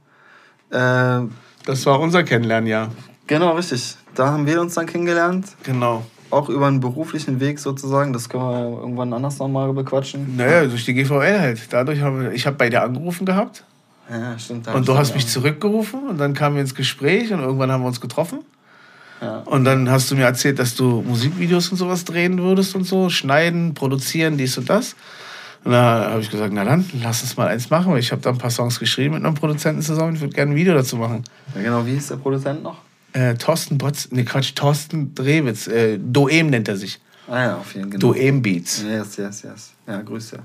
[0.71, 1.21] Äh,
[1.65, 2.89] das war unser Kennenlernjahr.
[3.27, 3.95] Genau, richtig.
[4.15, 5.47] Da haben wir uns dann kennengelernt.
[5.63, 6.05] Genau.
[6.29, 8.13] Auch über einen beruflichen Weg sozusagen.
[8.13, 10.35] Das können wir irgendwann anders nochmal bequatschen.
[10.37, 11.61] Naja, durch die GVL halt.
[11.71, 13.63] Dadurch habe ich habe bei dir angerufen gehabt.
[14.09, 14.67] Ja, stimmt.
[14.67, 17.87] Und du hast mich zurückgerufen und dann kamen wir ins Gespräch und irgendwann haben wir
[17.87, 18.39] uns getroffen.
[19.21, 19.37] Ja.
[19.45, 23.09] Und dann hast du mir erzählt, dass du Musikvideos und sowas drehen würdest und so,
[23.09, 24.95] schneiden, produzieren, dies und das.
[25.63, 27.95] Und da habe ich gesagt, na dann, lass uns mal eins machen.
[27.97, 30.15] Ich habe da ein paar Songs geschrieben mit einem Produzenten zusammen.
[30.15, 31.23] Ich würde gerne ein Video dazu machen.
[31.55, 32.77] Ja, genau, wie hieß der Produzent noch?
[33.13, 35.67] Äh, Thorsten Botz, ne Quatsch, Thorsten Drewitz.
[35.67, 36.99] Äh, Doem nennt er sich.
[37.27, 37.99] Ah ja, auf jeden Fall.
[37.99, 38.13] Genau.
[38.13, 38.83] Doem Beats.
[38.83, 39.71] Yes, yes, yes.
[39.87, 40.39] Ja, Grüße.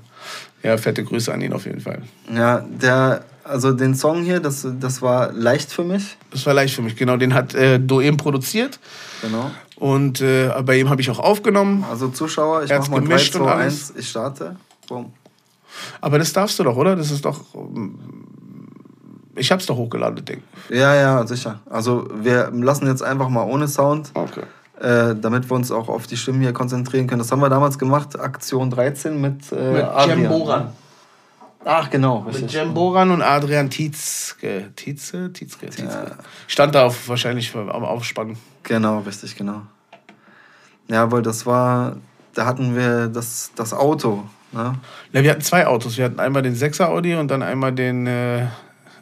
[0.63, 2.01] Ja, fette Grüße an ihn auf jeden Fall.
[2.33, 6.17] Ja, der, also den Song hier, das, das war leicht für mich.
[6.31, 7.17] Das war leicht für mich, genau.
[7.17, 8.79] Den hat äh, Doem produziert.
[9.21, 9.49] Genau.
[9.77, 11.85] Und äh, bei ihm habe ich auch aufgenommen.
[11.89, 14.55] Also Zuschauer, ich mache mal 3, 2, 1, ich starte.
[14.87, 15.13] Boom.
[16.01, 16.95] Aber das darfst du doch, oder?
[16.95, 17.41] Das ist doch.
[19.35, 20.43] Ich hab's doch hochgeladen, Ding.
[20.69, 21.59] Ja, ja, sicher.
[21.69, 24.11] Also wir lassen jetzt einfach mal ohne Sound.
[24.13, 24.43] Okay.
[24.79, 27.19] Äh, damit wir uns auch auf die Stimmen hier konzentrieren können.
[27.19, 30.19] Das haben wir damals gemacht, Aktion 13 mit, äh, mit Adrian.
[30.19, 30.73] Jem Boran.
[31.65, 32.19] Ach, genau.
[32.19, 32.43] Richtig.
[32.43, 34.71] Mit Jem Boran und Adrian Tietzke.
[34.75, 35.33] Tietze?
[35.33, 35.69] Tietzke?
[35.69, 35.91] Tietzke.
[35.91, 36.11] Ja.
[36.45, 38.37] Stand da auf, wahrscheinlich am Aufspannen.
[38.63, 39.63] Genau, richtig, genau.
[40.87, 41.97] Ja, weil das war,
[42.35, 44.25] da hatten wir das, das Auto.
[44.51, 44.75] Ne?
[45.11, 45.97] Ja, wir hatten zwei Autos.
[45.97, 48.45] Wir hatten einmal den 6er Audi und dann einmal den äh,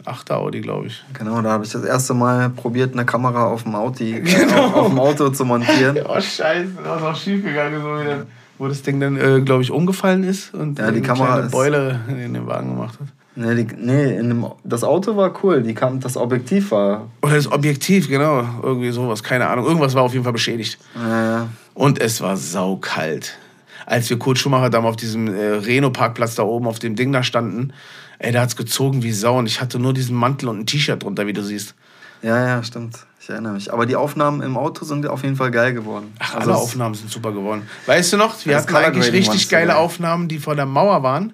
[0.05, 1.03] 8er Audi, glaube ich.
[1.13, 4.65] Genau, da habe ich das erste Mal probiert, eine Kamera auf dem, Audi, genau.
[4.65, 5.99] auf, auf, dem Auto zu montieren.
[6.08, 8.25] oh, scheiße, das ist auch schief gegangen, so wieder,
[8.58, 11.99] wo das Ding dann, äh, glaube ich, umgefallen ist und ja, die Kamera eine Beule
[12.08, 13.08] in den Wagen gemacht hat.
[13.38, 17.10] Nee, die, nee in dem, das Auto war cool, die kam, das Objektiv war.
[17.21, 18.45] Oder das Objektiv, genau.
[18.63, 19.65] Irgendwie sowas, keine Ahnung.
[19.65, 20.77] Irgendwas war auf jeden Fall beschädigt.
[20.95, 21.49] Ja, ja.
[21.73, 23.38] Und es war saukalt.
[23.86, 27.12] Als wir Kurt Schumacher da mal auf diesem äh, Reno-Parkplatz da oben auf dem Ding
[27.12, 27.74] da standen,
[28.19, 31.04] Ey, da hat's gezogen wie Sau und ich hatte nur diesen Mantel und ein T-Shirt
[31.04, 31.76] drunter, wie du siehst.
[32.21, 32.98] Ja, ja, stimmt.
[33.19, 33.74] Ich erinnere mich.
[33.74, 36.13] Aber die Aufnahmen im Auto sind auf jeden Fall geil geworden.
[36.19, 37.67] Ach, also alle Aufnahmen sind super geworden.
[37.88, 39.78] Weißt du noch, wir hatten eigentlich richtig geile geil.
[39.78, 41.34] Aufnahmen, die vor der Mauer waren.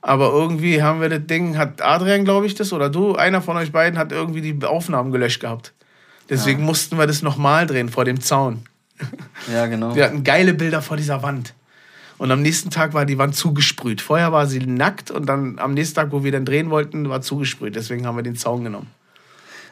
[0.00, 3.56] Aber irgendwie haben wir das Ding, hat Adrian, glaube ich, das oder du, einer von
[3.56, 5.72] euch beiden, hat irgendwie die Aufnahmen gelöscht gehabt.
[6.30, 6.66] Deswegen ja.
[6.66, 8.64] mussten wir das nochmal drehen vor dem Zaun.
[9.52, 9.94] Ja, genau.
[9.94, 11.54] Wir hatten geile Bilder vor dieser Wand.
[12.18, 14.00] Und am nächsten Tag war die Wand zugesprüht.
[14.00, 17.20] Vorher war sie nackt und dann am nächsten Tag, wo wir dann drehen wollten, war
[17.20, 17.76] zugesprüht.
[17.76, 18.88] Deswegen haben wir den Zaun genommen.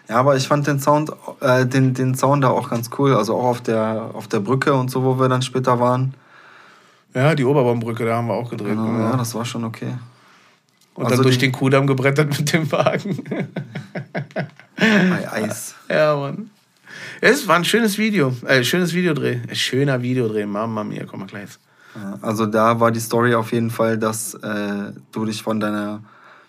[0.09, 3.14] Ja, aber ich fand den Sound, äh, den, den Zaun da auch ganz cool.
[3.14, 6.12] Also auch auf der, auf der Brücke und so, wo wir dann später waren.
[7.14, 8.70] Ja, die Oberbaumbrücke, da haben wir auch gedreht.
[8.70, 9.11] Genau, ja.
[9.11, 9.94] ja, das war schon okay.
[10.94, 13.24] Und also dann durch den Kudamm gebrettert mit dem Wagen.
[14.76, 15.74] Bei Eis.
[15.88, 16.50] Ja, Mann.
[17.20, 18.35] Es war ein schönes Video.
[18.46, 19.38] Äh, schönes Videodreh.
[19.52, 20.46] Schöner Videodreh.
[20.46, 21.50] Mama mia, komm mal gleich.
[22.22, 26.02] Also da war die Story auf jeden Fall, dass äh, du dich von deiner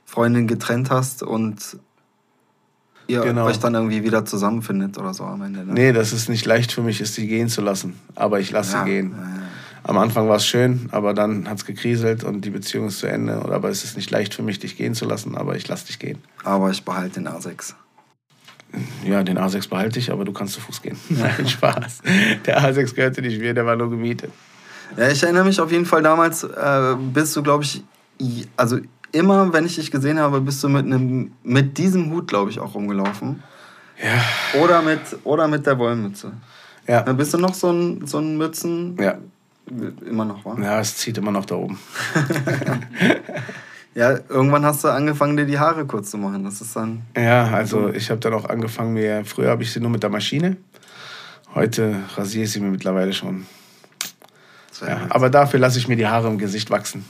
[0.06, 1.78] Freundin getrennt hast und
[3.08, 3.46] ihr genau.
[3.46, 5.66] euch dann irgendwie wieder zusammenfindet oder so am Ende.
[5.66, 5.74] Ne?
[5.74, 8.00] Nee, das ist nicht leicht für mich, ist sie gehen zu lassen.
[8.16, 9.12] Aber ich lasse ja, sie gehen.
[9.12, 9.42] Ja,
[9.84, 13.08] Am Anfang war es schön, aber dann hat es gekriselt und die Beziehung ist zu
[13.08, 13.36] Ende.
[13.36, 16.00] Aber es ist nicht leicht für mich, dich gehen zu lassen, aber ich lasse dich
[16.00, 16.18] gehen.
[16.44, 17.76] Aber ich behalte den A6.
[19.06, 20.98] Ja, den A6 behalte ich, aber du kannst zu Fuß gehen.
[21.10, 22.02] Nein, Spaß.
[22.46, 24.32] Der A6 gehörte nicht mir, der war nur gemietet.
[24.98, 27.84] Ja, ich erinnere mich auf jeden Fall damals, äh, bist du, glaube ich,
[28.56, 28.80] also
[29.12, 32.60] immer, wenn ich dich gesehen habe, bist du mit, einem, mit diesem Hut, glaube ich,
[32.60, 33.44] auch rumgelaufen.
[34.02, 34.60] Ja.
[34.62, 36.32] Oder mit, oder mit der Wollmütze.
[36.88, 37.02] Ja.
[37.02, 38.98] Dann bist du noch so ein, so ein Mützen.
[39.00, 39.18] Ja.
[40.06, 40.58] Immer noch, wa?
[40.62, 41.80] Ja, es zieht immer noch da oben.
[43.96, 46.44] ja, irgendwann hast du angefangen, dir die Haare kurz zu machen.
[46.44, 47.02] Das ist dann.
[47.18, 49.26] Ja, also ich habe dann auch angefangen, mir.
[49.26, 50.58] Früher habe ich sie nur mit der Maschine.
[51.56, 53.48] Heute rasiere ich sie mir mittlerweile schon.
[54.82, 57.06] Ja, aber dafür lasse ich mir die Haare im Gesicht wachsen.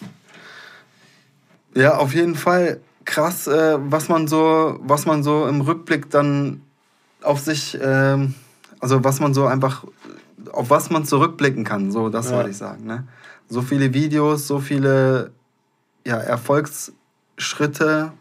[1.74, 6.62] Ja, auf jeden Fall krass, äh, was man so, was man so im Rückblick dann
[7.22, 8.18] auf sich, äh,
[8.80, 9.86] also was man so einfach,
[10.52, 12.38] auf was man zurückblicken kann, so das ja.
[12.38, 12.86] wollte ich sagen.
[12.86, 13.08] Ne?
[13.50, 15.32] So viele Videos, so viele
[16.06, 18.12] ja, Erfolgsschritte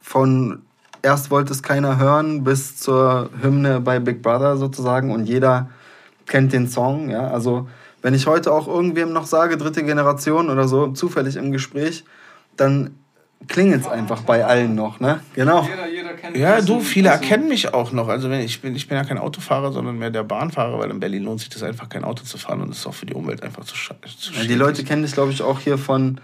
[0.00, 0.62] von
[1.02, 5.70] erst wollte es keiner hören bis zur Hymne bei Big Brother sozusagen und jeder
[6.26, 7.68] kennt den Song, ja, also
[8.02, 12.04] wenn ich heute auch irgendwem noch sage, dritte Generation oder so, zufällig im Gespräch,
[12.56, 12.98] dann
[13.48, 15.20] klingelt es einfach bei allen noch, ne?
[15.34, 15.62] Genau.
[15.62, 16.38] Jeder, jeder erkennen.
[16.38, 18.08] Ja, du, viele also erkennen mich auch noch.
[18.08, 21.00] Also wenn ich bin, ich bin ja kein Autofahrer, sondern mehr der Bahnfahrer, weil in
[21.00, 23.14] Berlin lohnt sich das einfach kein Auto zu fahren und das ist auch für die
[23.14, 24.32] Umwelt einfach zu scheiße.
[24.34, 26.20] Ja, die Leute kennen dich, glaube ich, auch hier von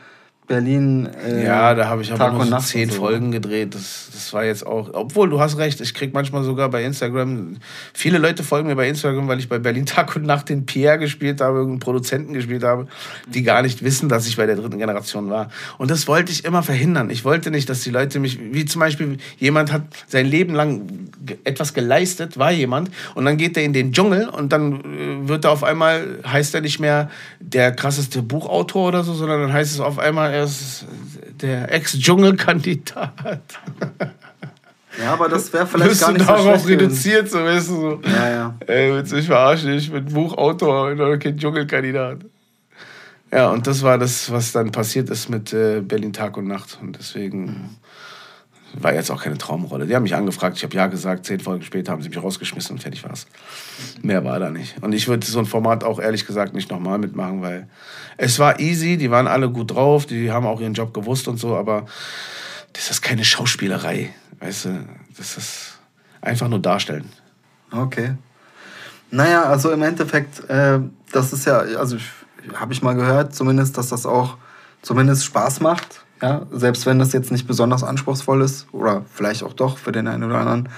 [0.49, 1.09] Berlin.
[1.25, 2.97] Äh, ja, da habe ich aber nur so zehn so.
[2.97, 3.75] Folgen gedreht.
[3.75, 4.91] Das, das war jetzt auch.
[4.95, 7.59] Obwohl, du hast recht, ich krieg manchmal sogar bei Instagram.
[7.93, 10.99] Viele Leute folgen mir bei Instagram, weil ich bei Berlin Tag und Nacht den Pierre
[10.99, 12.89] gespielt habe, irgendeinen Produzenten gespielt habe,
[13.27, 15.51] die gar nicht wissen, dass ich bei der dritten Generation war.
[15.77, 17.11] Und das wollte ich immer verhindern.
[17.11, 18.39] Ich wollte nicht, dass die Leute mich.
[18.41, 21.11] Wie zum Beispiel, jemand hat sein Leben lang
[21.45, 25.45] etwas geleistet, war jemand, und dann geht er in den Dschungel und dann äh, wird
[25.45, 29.73] er auf einmal, heißt er nicht mehr der krasseste Buchautor oder so, sondern dann heißt
[29.73, 30.87] es auf einmal, er ist
[31.41, 33.43] der Ex-Dschungelkandidat.
[35.01, 37.75] Ja, aber das wäre vielleicht Bist gar nicht du darauf so reduziert, so weißt du
[37.75, 38.01] so.
[38.05, 38.55] Ja, ja.
[38.67, 39.73] Ey, willst du mich verarschen?
[39.73, 42.19] Ich bin Buchautor und kein Dschungelkandidat.
[43.33, 46.79] Ja, und das war das, was dann passiert ist mit äh, Berlin Tag und Nacht.
[46.81, 47.71] Und deswegen mhm.
[48.75, 49.87] War jetzt auch keine Traumrolle.
[49.87, 52.77] Die haben mich angefragt, ich habe ja gesagt, zehn Folgen später haben sie mich rausgeschmissen
[52.77, 53.27] und fertig war's.
[54.03, 54.83] Mehr war da nicht.
[54.83, 57.69] Und ich würde so ein Format auch ehrlich gesagt nicht nochmal mitmachen, weil
[58.17, 61.39] es war easy, die waren alle gut drauf, die haben auch ihren Job gewusst und
[61.39, 61.87] so, aber
[62.73, 64.11] das ist keine Schauspielerei.
[64.41, 64.85] Weißt du,
[65.17, 65.79] das ist
[66.21, 67.09] einfach nur darstellen.
[67.71, 68.15] Okay.
[69.11, 70.81] Naja, also im Endeffekt, äh,
[71.13, 71.97] das ist ja, also
[72.55, 74.37] habe ich mal gehört, zumindest, dass das auch
[74.83, 76.05] zumindest Spaß macht.
[76.21, 80.09] Ja, selbst wenn das jetzt nicht besonders anspruchsvoll ist oder vielleicht auch doch für den
[80.09, 80.69] einen oder anderen,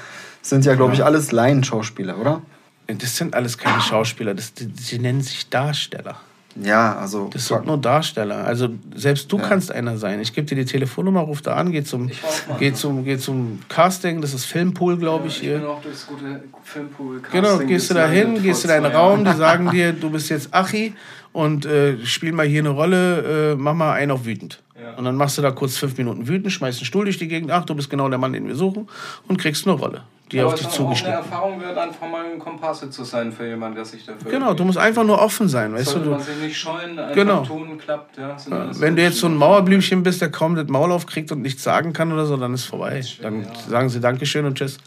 [0.43, 2.43] sind ja, glaube ich, alles Laienschauspieler, oder?
[2.87, 6.17] Das sind alles keine Schauspieler, das, die, die nennen sich Darsteller.
[6.57, 7.31] Ja, also.
[7.33, 8.45] Das sind nur Darsteller.
[8.45, 9.45] Also selbst du ja.
[9.47, 10.21] kannst einer sein.
[10.21, 12.11] Ich gebe dir die Telefonnummer, ruf da an, geh zum,
[12.59, 15.43] geh zum, geh zum Casting, das ist Filmpool, glaube ich.
[15.43, 17.43] Ja, ich bin auch durchs gute Filmpool Casting.
[17.43, 20.53] Genau, gehst du da hin, gehst in deinen Raum, die sagen dir, du bist jetzt
[20.53, 20.95] Achi
[21.33, 24.61] und äh, spiel mal hier eine Rolle, äh, mach mal einen auf wütend.
[24.81, 24.95] Ja.
[24.95, 27.51] Und dann machst du da kurz fünf Minuten wütend, schmeißt einen Stuhl durch die Gegend,
[27.51, 28.89] ach, du bist genau der Mann, den wir suchen
[29.29, 30.03] und kriegst eine Rolle
[30.33, 31.15] die Aber auf dich zugeschnitten.
[31.15, 34.31] Eine Erfahrung wird, einfach mal ein Komparse zu sein für jemanden, der sich dafür.
[34.31, 36.11] Genau, du musst einfach nur offen sein, weißt Sollte du.
[36.13, 37.45] man sich nicht scheuen, einfach genau.
[37.45, 38.17] tun, klappt.
[38.17, 38.71] Ja, ja.
[38.81, 41.93] Wenn du jetzt so ein Mauerblümchen bist, der kaum das Maul aufkriegt und nichts sagen
[41.93, 43.03] kann oder so, dann ist vorbei.
[43.03, 43.55] Schön, dann ja.
[43.69, 44.79] sagen sie Dankeschön und Tschüss.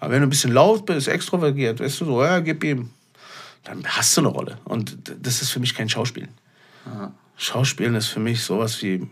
[0.00, 2.90] Aber wenn du ein bisschen laut bist, extrovertiert, weißt du so, ja, gib ihm,
[3.64, 4.58] dann hast du eine Rolle.
[4.64, 6.28] Und das ist für mich kein Schauspiel.
[6.86, 7.12] Aha.
[7.36, 9.06] Schauspielen ist für mich sowas wie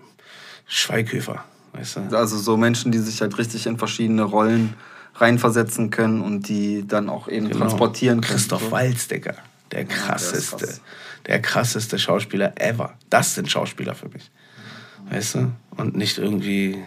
[0.67, 1.45] Schweighöfer.
[1.73, 2.17] Weißt du?
[2.17, 4.75] Also so Menschen, die sich halt richtig in verschiedene Rollen
[5.19, 7.61] reinversetzen können und die dann auch eben genau.
[7.61, 8.37] transportieren können.
[8.37, 8.71] Christoph so.
[8.71, 9.35] Walz, Digga.
[9.73, 10.79] Der krasseste, ja, der,
[11.27, 12.95] der krasseste Schauspieler ever.
[13.11, 14.31] Das sind Schauspieler für mich.
[15.11, 15.53] Weißt du?
[15.77, 16.83] Und nicht irgendwie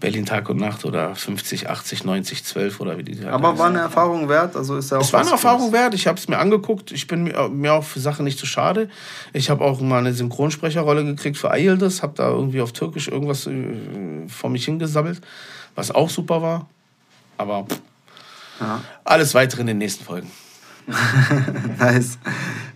[0.00, 3.68] Berlin Tag und Nacht oder 50, 80, 90, 12 oder wie die halt Aber war
[3.68, 4.56] eine Erfahrung wert?
[4.56, 5.94] Also ist ja auch es war eine Erfahrung wert.
[5.94, 6.90] Ich habe es mir angeguckt.
[6.92, 8.90] Ich bin mir, mir auch für Sachen nicht zu schade.
[9.32, 12.02] Ich habe auch mal eine Synchronsprecherrolle gekriegt für Ayıldız.
[12.02, 15.20] Habe da irgendwie auf Türkisch irgendwas äh, vor mich hingesammelt,
[15.74, 16.68] was auch super war.
[17.36, 17.66] Aber
[18.60, 18.80] ja.
[19.04, 20.30] alles weitere in den nächsten Folgen.
[21.78, 22.18] nice.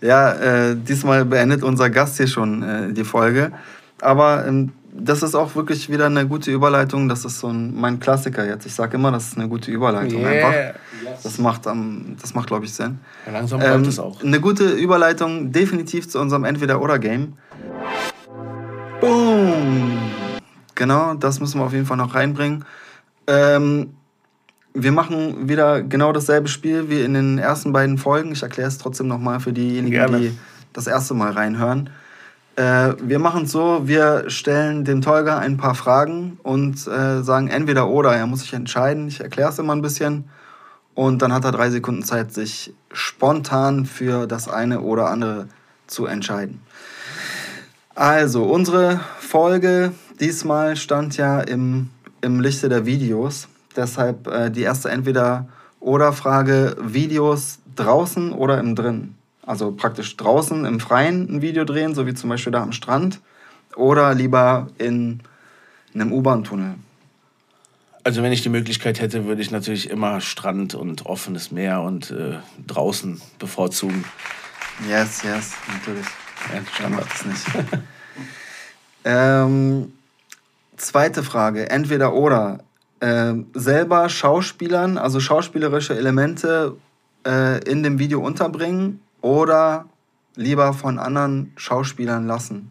[0.00, 3.52] Ja, äh, diesmal beendet unser Gast hier schon äh, die Folge.
[4.00, 7.08] Aber ähm, das ist auch wirklich wieder eine gute Überleitung.
[7.08, 8.66] Das ist so ein, mein Klassiker jetzt.
[8.66, 10.30] Ich sage immer, das ist eine gute Überleitung yeah.
[10.48, 10.80] einfach.
[11.22, 12.98] Das macht, ähm, das macht glaube ich, Sinn.
[13.26, 14.22] Ja, langsam ähm, es auch.
[14.22, 17.34] Eine gute Überleitung definitiv zu unserem Entweder-Oder-Game.
[19.00, 19.98] Boom!
[20.74, 22.64] Genau, das müssen wir auf jeden Fall noch reinbringen.
[23.26, 23.94] Ähm,
[24.82, 28.32] wir machen wieder genau dasselbe Spiel wie in den ersten beiden Folgen.
[28.32, 30.18] Ich erkläre es trotzdem nochmal für diejenigen, Gerne.
[30.18, 30.38] die
[30.72, 31.90] das erste Mal reinhören.
[32.56, 37.48] Äh, wir machen es so, wir stellen dem Tolga ein paar Fragen und äh, sagen
[37.48, 38.14] entweder oder.
[38.14, 39.08] Er muss sich entscheiden.
[39.08, 40.24] Ich erkläre es immer ein bisschen.
[40.94, 45.46] Und dann hat er drei Sekunden Zeit, sich spontan für das eine oder andere
[45.86, 46.60] zu entscheiden.
[47.94, 53.48] Also, unsere Folge diesmal stand ja im, im Lichte der Videos.
[53.78, 59.14] Deshalb äh, die erste Entweder-Oder-Frage: Videos draußen oder im Drin?
[59.46, 63.20] Also praktisch draußen im Freien ein Video drehen, so wie zum Beispiel da am Strand,
[63.76, 65.20] oder lieber in
[65.94, 66.74] einem U-Bahn-Tunnel?
[68.02, 72.10] Also wenn ich die Möglichkeit hätte, würde ich natürlich immer Strand und offenes Meer und
[72.10, 74.04] äh, draußen bevorzugen.
[74.88, 76.06] Yes, yes, natürlich.
[76.52, 77.46] Ja, Standard ist nicht.
[79.04, 79.92] ähm,
[80.76, 82.60] zweite Frage, entweder oder
[83.00, 86.76] äh, selber Schauspielern, also schauspielerische Elemente
[87.26, 89.86] äh, in dem Video unterbringen oder
[90.34, 92.70] lieber von anderen Schauspielern lassen?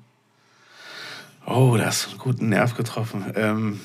[1.45, 3.25] Oh, da hast du einen guten Nerv getroffen.
[3.35, 3.79] Ähm,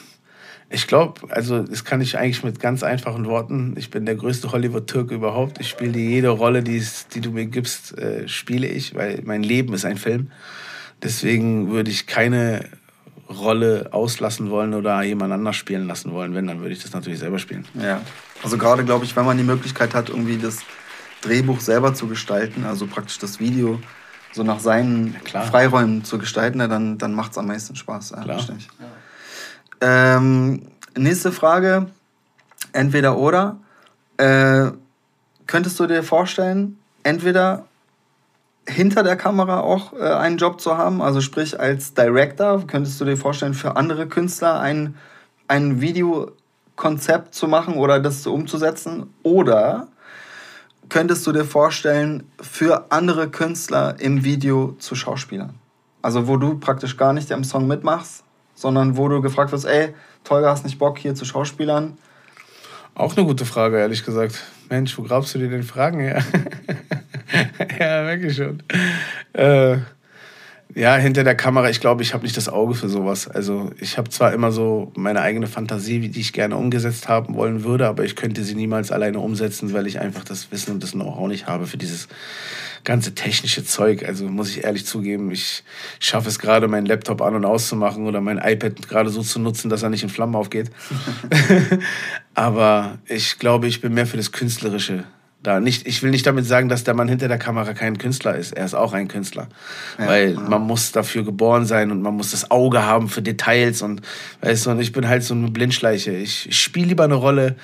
[0.69, 3.75] ich glaube, also das kann ich eigentlich mit ganz einfachen Worten.
[3.77, 5.61] Ich bin der größte Hollywood-Türke überhaupt.
[5.61, 6.83] Ich spiele jede Rolle, die,
[7.15, 10.31] die du mir gibst, äh, spiele ich, weil mein Leben ist ein Film.
[11.03, 12.65] Deswegen würde ich keine
[13.39, 16.35] Rolle auslassen wollen oder jemand anders spielen lassen wollen.
[16.35, 17.67] Wenn, dann würde ich das natürlich selber spielen.
[17.75, 18.01] Ja.
[18.43, 20.59] Also gerade, glaube ich, wenn man die Möglichkeit hat, irgendwie das
[21.23, 23.81] Drehbuch selber zu gestalten, also praktisch das Video
[24.33, 28.11] so nach seinen ja, Freiräumen zu gestalten, dann, dann macht es am meisten Spaß.
[28.11, 28.41] Ja, klar.
[29.81, 30.17] Ja.
[30.17, 30.63] Ähm,
[30.97, 31.89] nächste Frage,
[32.73, 33.59] entweder oder.
[34.17, 34.71] Äh,
[35.47, 37.67] könntest du dir vorstellen, entweder
[38.67, 43.05] hinter der Kamera auch äh, einen Job zu haben, also sprich als Director, könntest du
[43.05, 44.97] dir vorstellen, für andere Künstler ein,
[45.49, 49.13] ein Videokonzept zu machen oder das umzusetzen?
[49.23, 49.89] Oder
[50.89, 55.55] könntest du dir vorstellen, für andere Künstler im Video zu schauspielern?
[56.03, 59.95] Also wo du praktisch gar nicht am Song mitmachst, sondern wo du gefragt wirst, ey,
[60.25, 61.97] Tolga, hast nicht Bock hier zu schauspielern?
[62.95, 64.43] Auch eine gute Frage, ehrlich gesagt.
[64.69, 66.23] Mensch, wo grabst du dir denn Fragen her?
[67.83, 68.63] ja, wirklich schon.
[69.33, 69.79] Äh,
[70.75, 73.29] ja, hinter der Kamera, ich glaube, ich habe nicht das Auge für sowas.
[73.29, 77.63] Also ich habe zwar immer so meine eigene Fantasie, die ich gerne umgesetzt haben wollen
[77.63, 80.93] würde, aber ich könnte sie niemals alleine umsetzen, weil ich einfach das Wissen und das
[80.93, 82.09] Know-how nicht habe für dieses
[82.85, 84.07] ganze technische Zeug.
[84.07, 85.63] Also muss ich ehrlich zugeben, ich
[86.01, 89.69] schaffe es gerade, meinen Laptop an und auszumachen oder mein iPad gerade so zu nutzen,
[89.69, 90.71] dass er nicht in Flammen aufgeht.
[92.35, 95.05] aber ich glaube, ich bin mehr für das Künstlerische
[95.43, 95.61] da.
[95.61, 98.53] Nicht, ich will nicht damit sagen, dass der Mann hinter der Kamera kein Künstler ist.
[98.53, 99.49] Er ist auch ein Künstler.
[99.99, 100.41] Ja, Weil ja.
[100.41, 104.03] man muss dafür geboren sein und man muss das Auge haben für Details und
[104.41, 106.13] weißt du, und ich bin halt so eine Blindschleiche.
[106.13, 107.57] Ich, ich spiele lieber eine Rolle,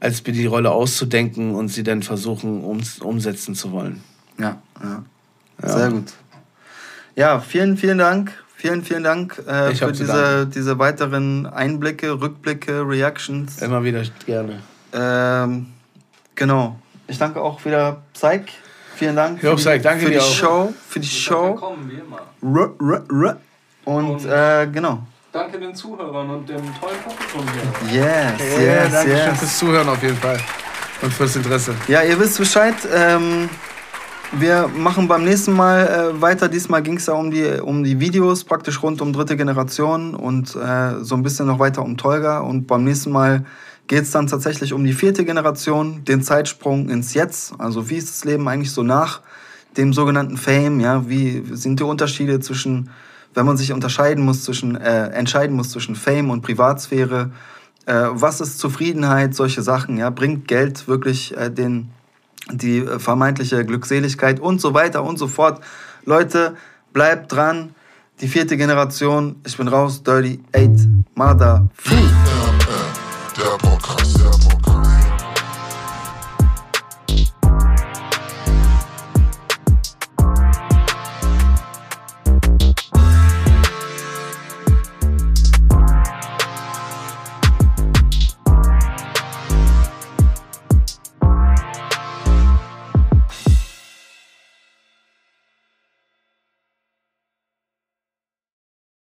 [0.00, 4.02] als mir die Rolle auszudenken und sie dann versuchen um, umsetzen zu wollen.
[4.38, 5.04] Ja, ja.
[5.62, 5.68] ja.
[5.68, 6.12] Sehr gut.
[7.14, 8.32] Ja, vielen, vielen Dank.
[8.58, 13.60] Vielen, vielen Dank äh, für diese, diese weiteren Einblicke, Rückblicke, Reactions.
[13.60, 14.60] Immer wieder gerne.
[14.94, 15.66] Ähm,
[16.34, 16.78] genau.
[17.08, 18.52] Ich danke auch wieder Psych.
[18.96, 20.72] Vielen Dank für, die, danke für die Show.
[20.88, 21.54] Für die Show.
[21.54, 22.60] Kommen, wie immer.
[22.60, 23.36] R, r, r.
[23.84, 25.00] Und, und äh, genau.
[25.32, 27.44] Danke den Zuhörern und dem tollen Publikum
[27.90, 28.00] hier.
[28.00, 29.24] Yes, yes, yeah, danke yes.
[29.24, 30.38] schön fürs Zuhören auf jeden Fall.
[31.02, 31.74] Und fürs Interesse.
[31.88, 32.74] Ja, ihr wisst Bescheid.
[32.92, 33.50] Ähm,
[34.32, 36.48] wir machen beim nächsten Mal äh, weiter.
[36.48, 40.56] Diesmal ging es ja um die, um die Videos, praktisch rund um dritte Generation und
[40.56, 42.40] äh, so ein bisschen noch weiter um Tolga.
[42.40, 43.44] Und beim nächsten Mal
[43.86, 47.54] geht es dann tatsächlich um die vierte Generation, den Zeitsprung ins Jetzt.
[47.58, 49.20] Also wie ist das Leben eigentlich so nach
[49.76, 50.80] dem sogenannten Fame?
[50.80, 52.90] Ja, wie sind die Unterschiede zwischen,
[53.34, 57.30] wenn man sich unterscheiden muss zwischen, äh, entscheiden muss zwischen Fame und Privatsphäre?
[57.86, 59.34] Äh, was ist Zufriedenheit?
[59.34, 59.96] Solche Sachen.
[59.96, 61.90] Ja, bringt Geld wirklich äh, den,
[62.50, 65.62] die vermeintliche Glückseligkeit und so weiter und so fort.
[66.04, 66.56] Leute,
[66.92, 67.74] bleibt dran.
[68.20, 69.36] Die vierte Generation.
[69.46, 70.02] Ich bin raus.
[70.02, 70.88] Dirty Eight.
[71.14, 71.68] Mother.
[71.74, 72.35] Food.
[73.36, 74.35] Der Podcast.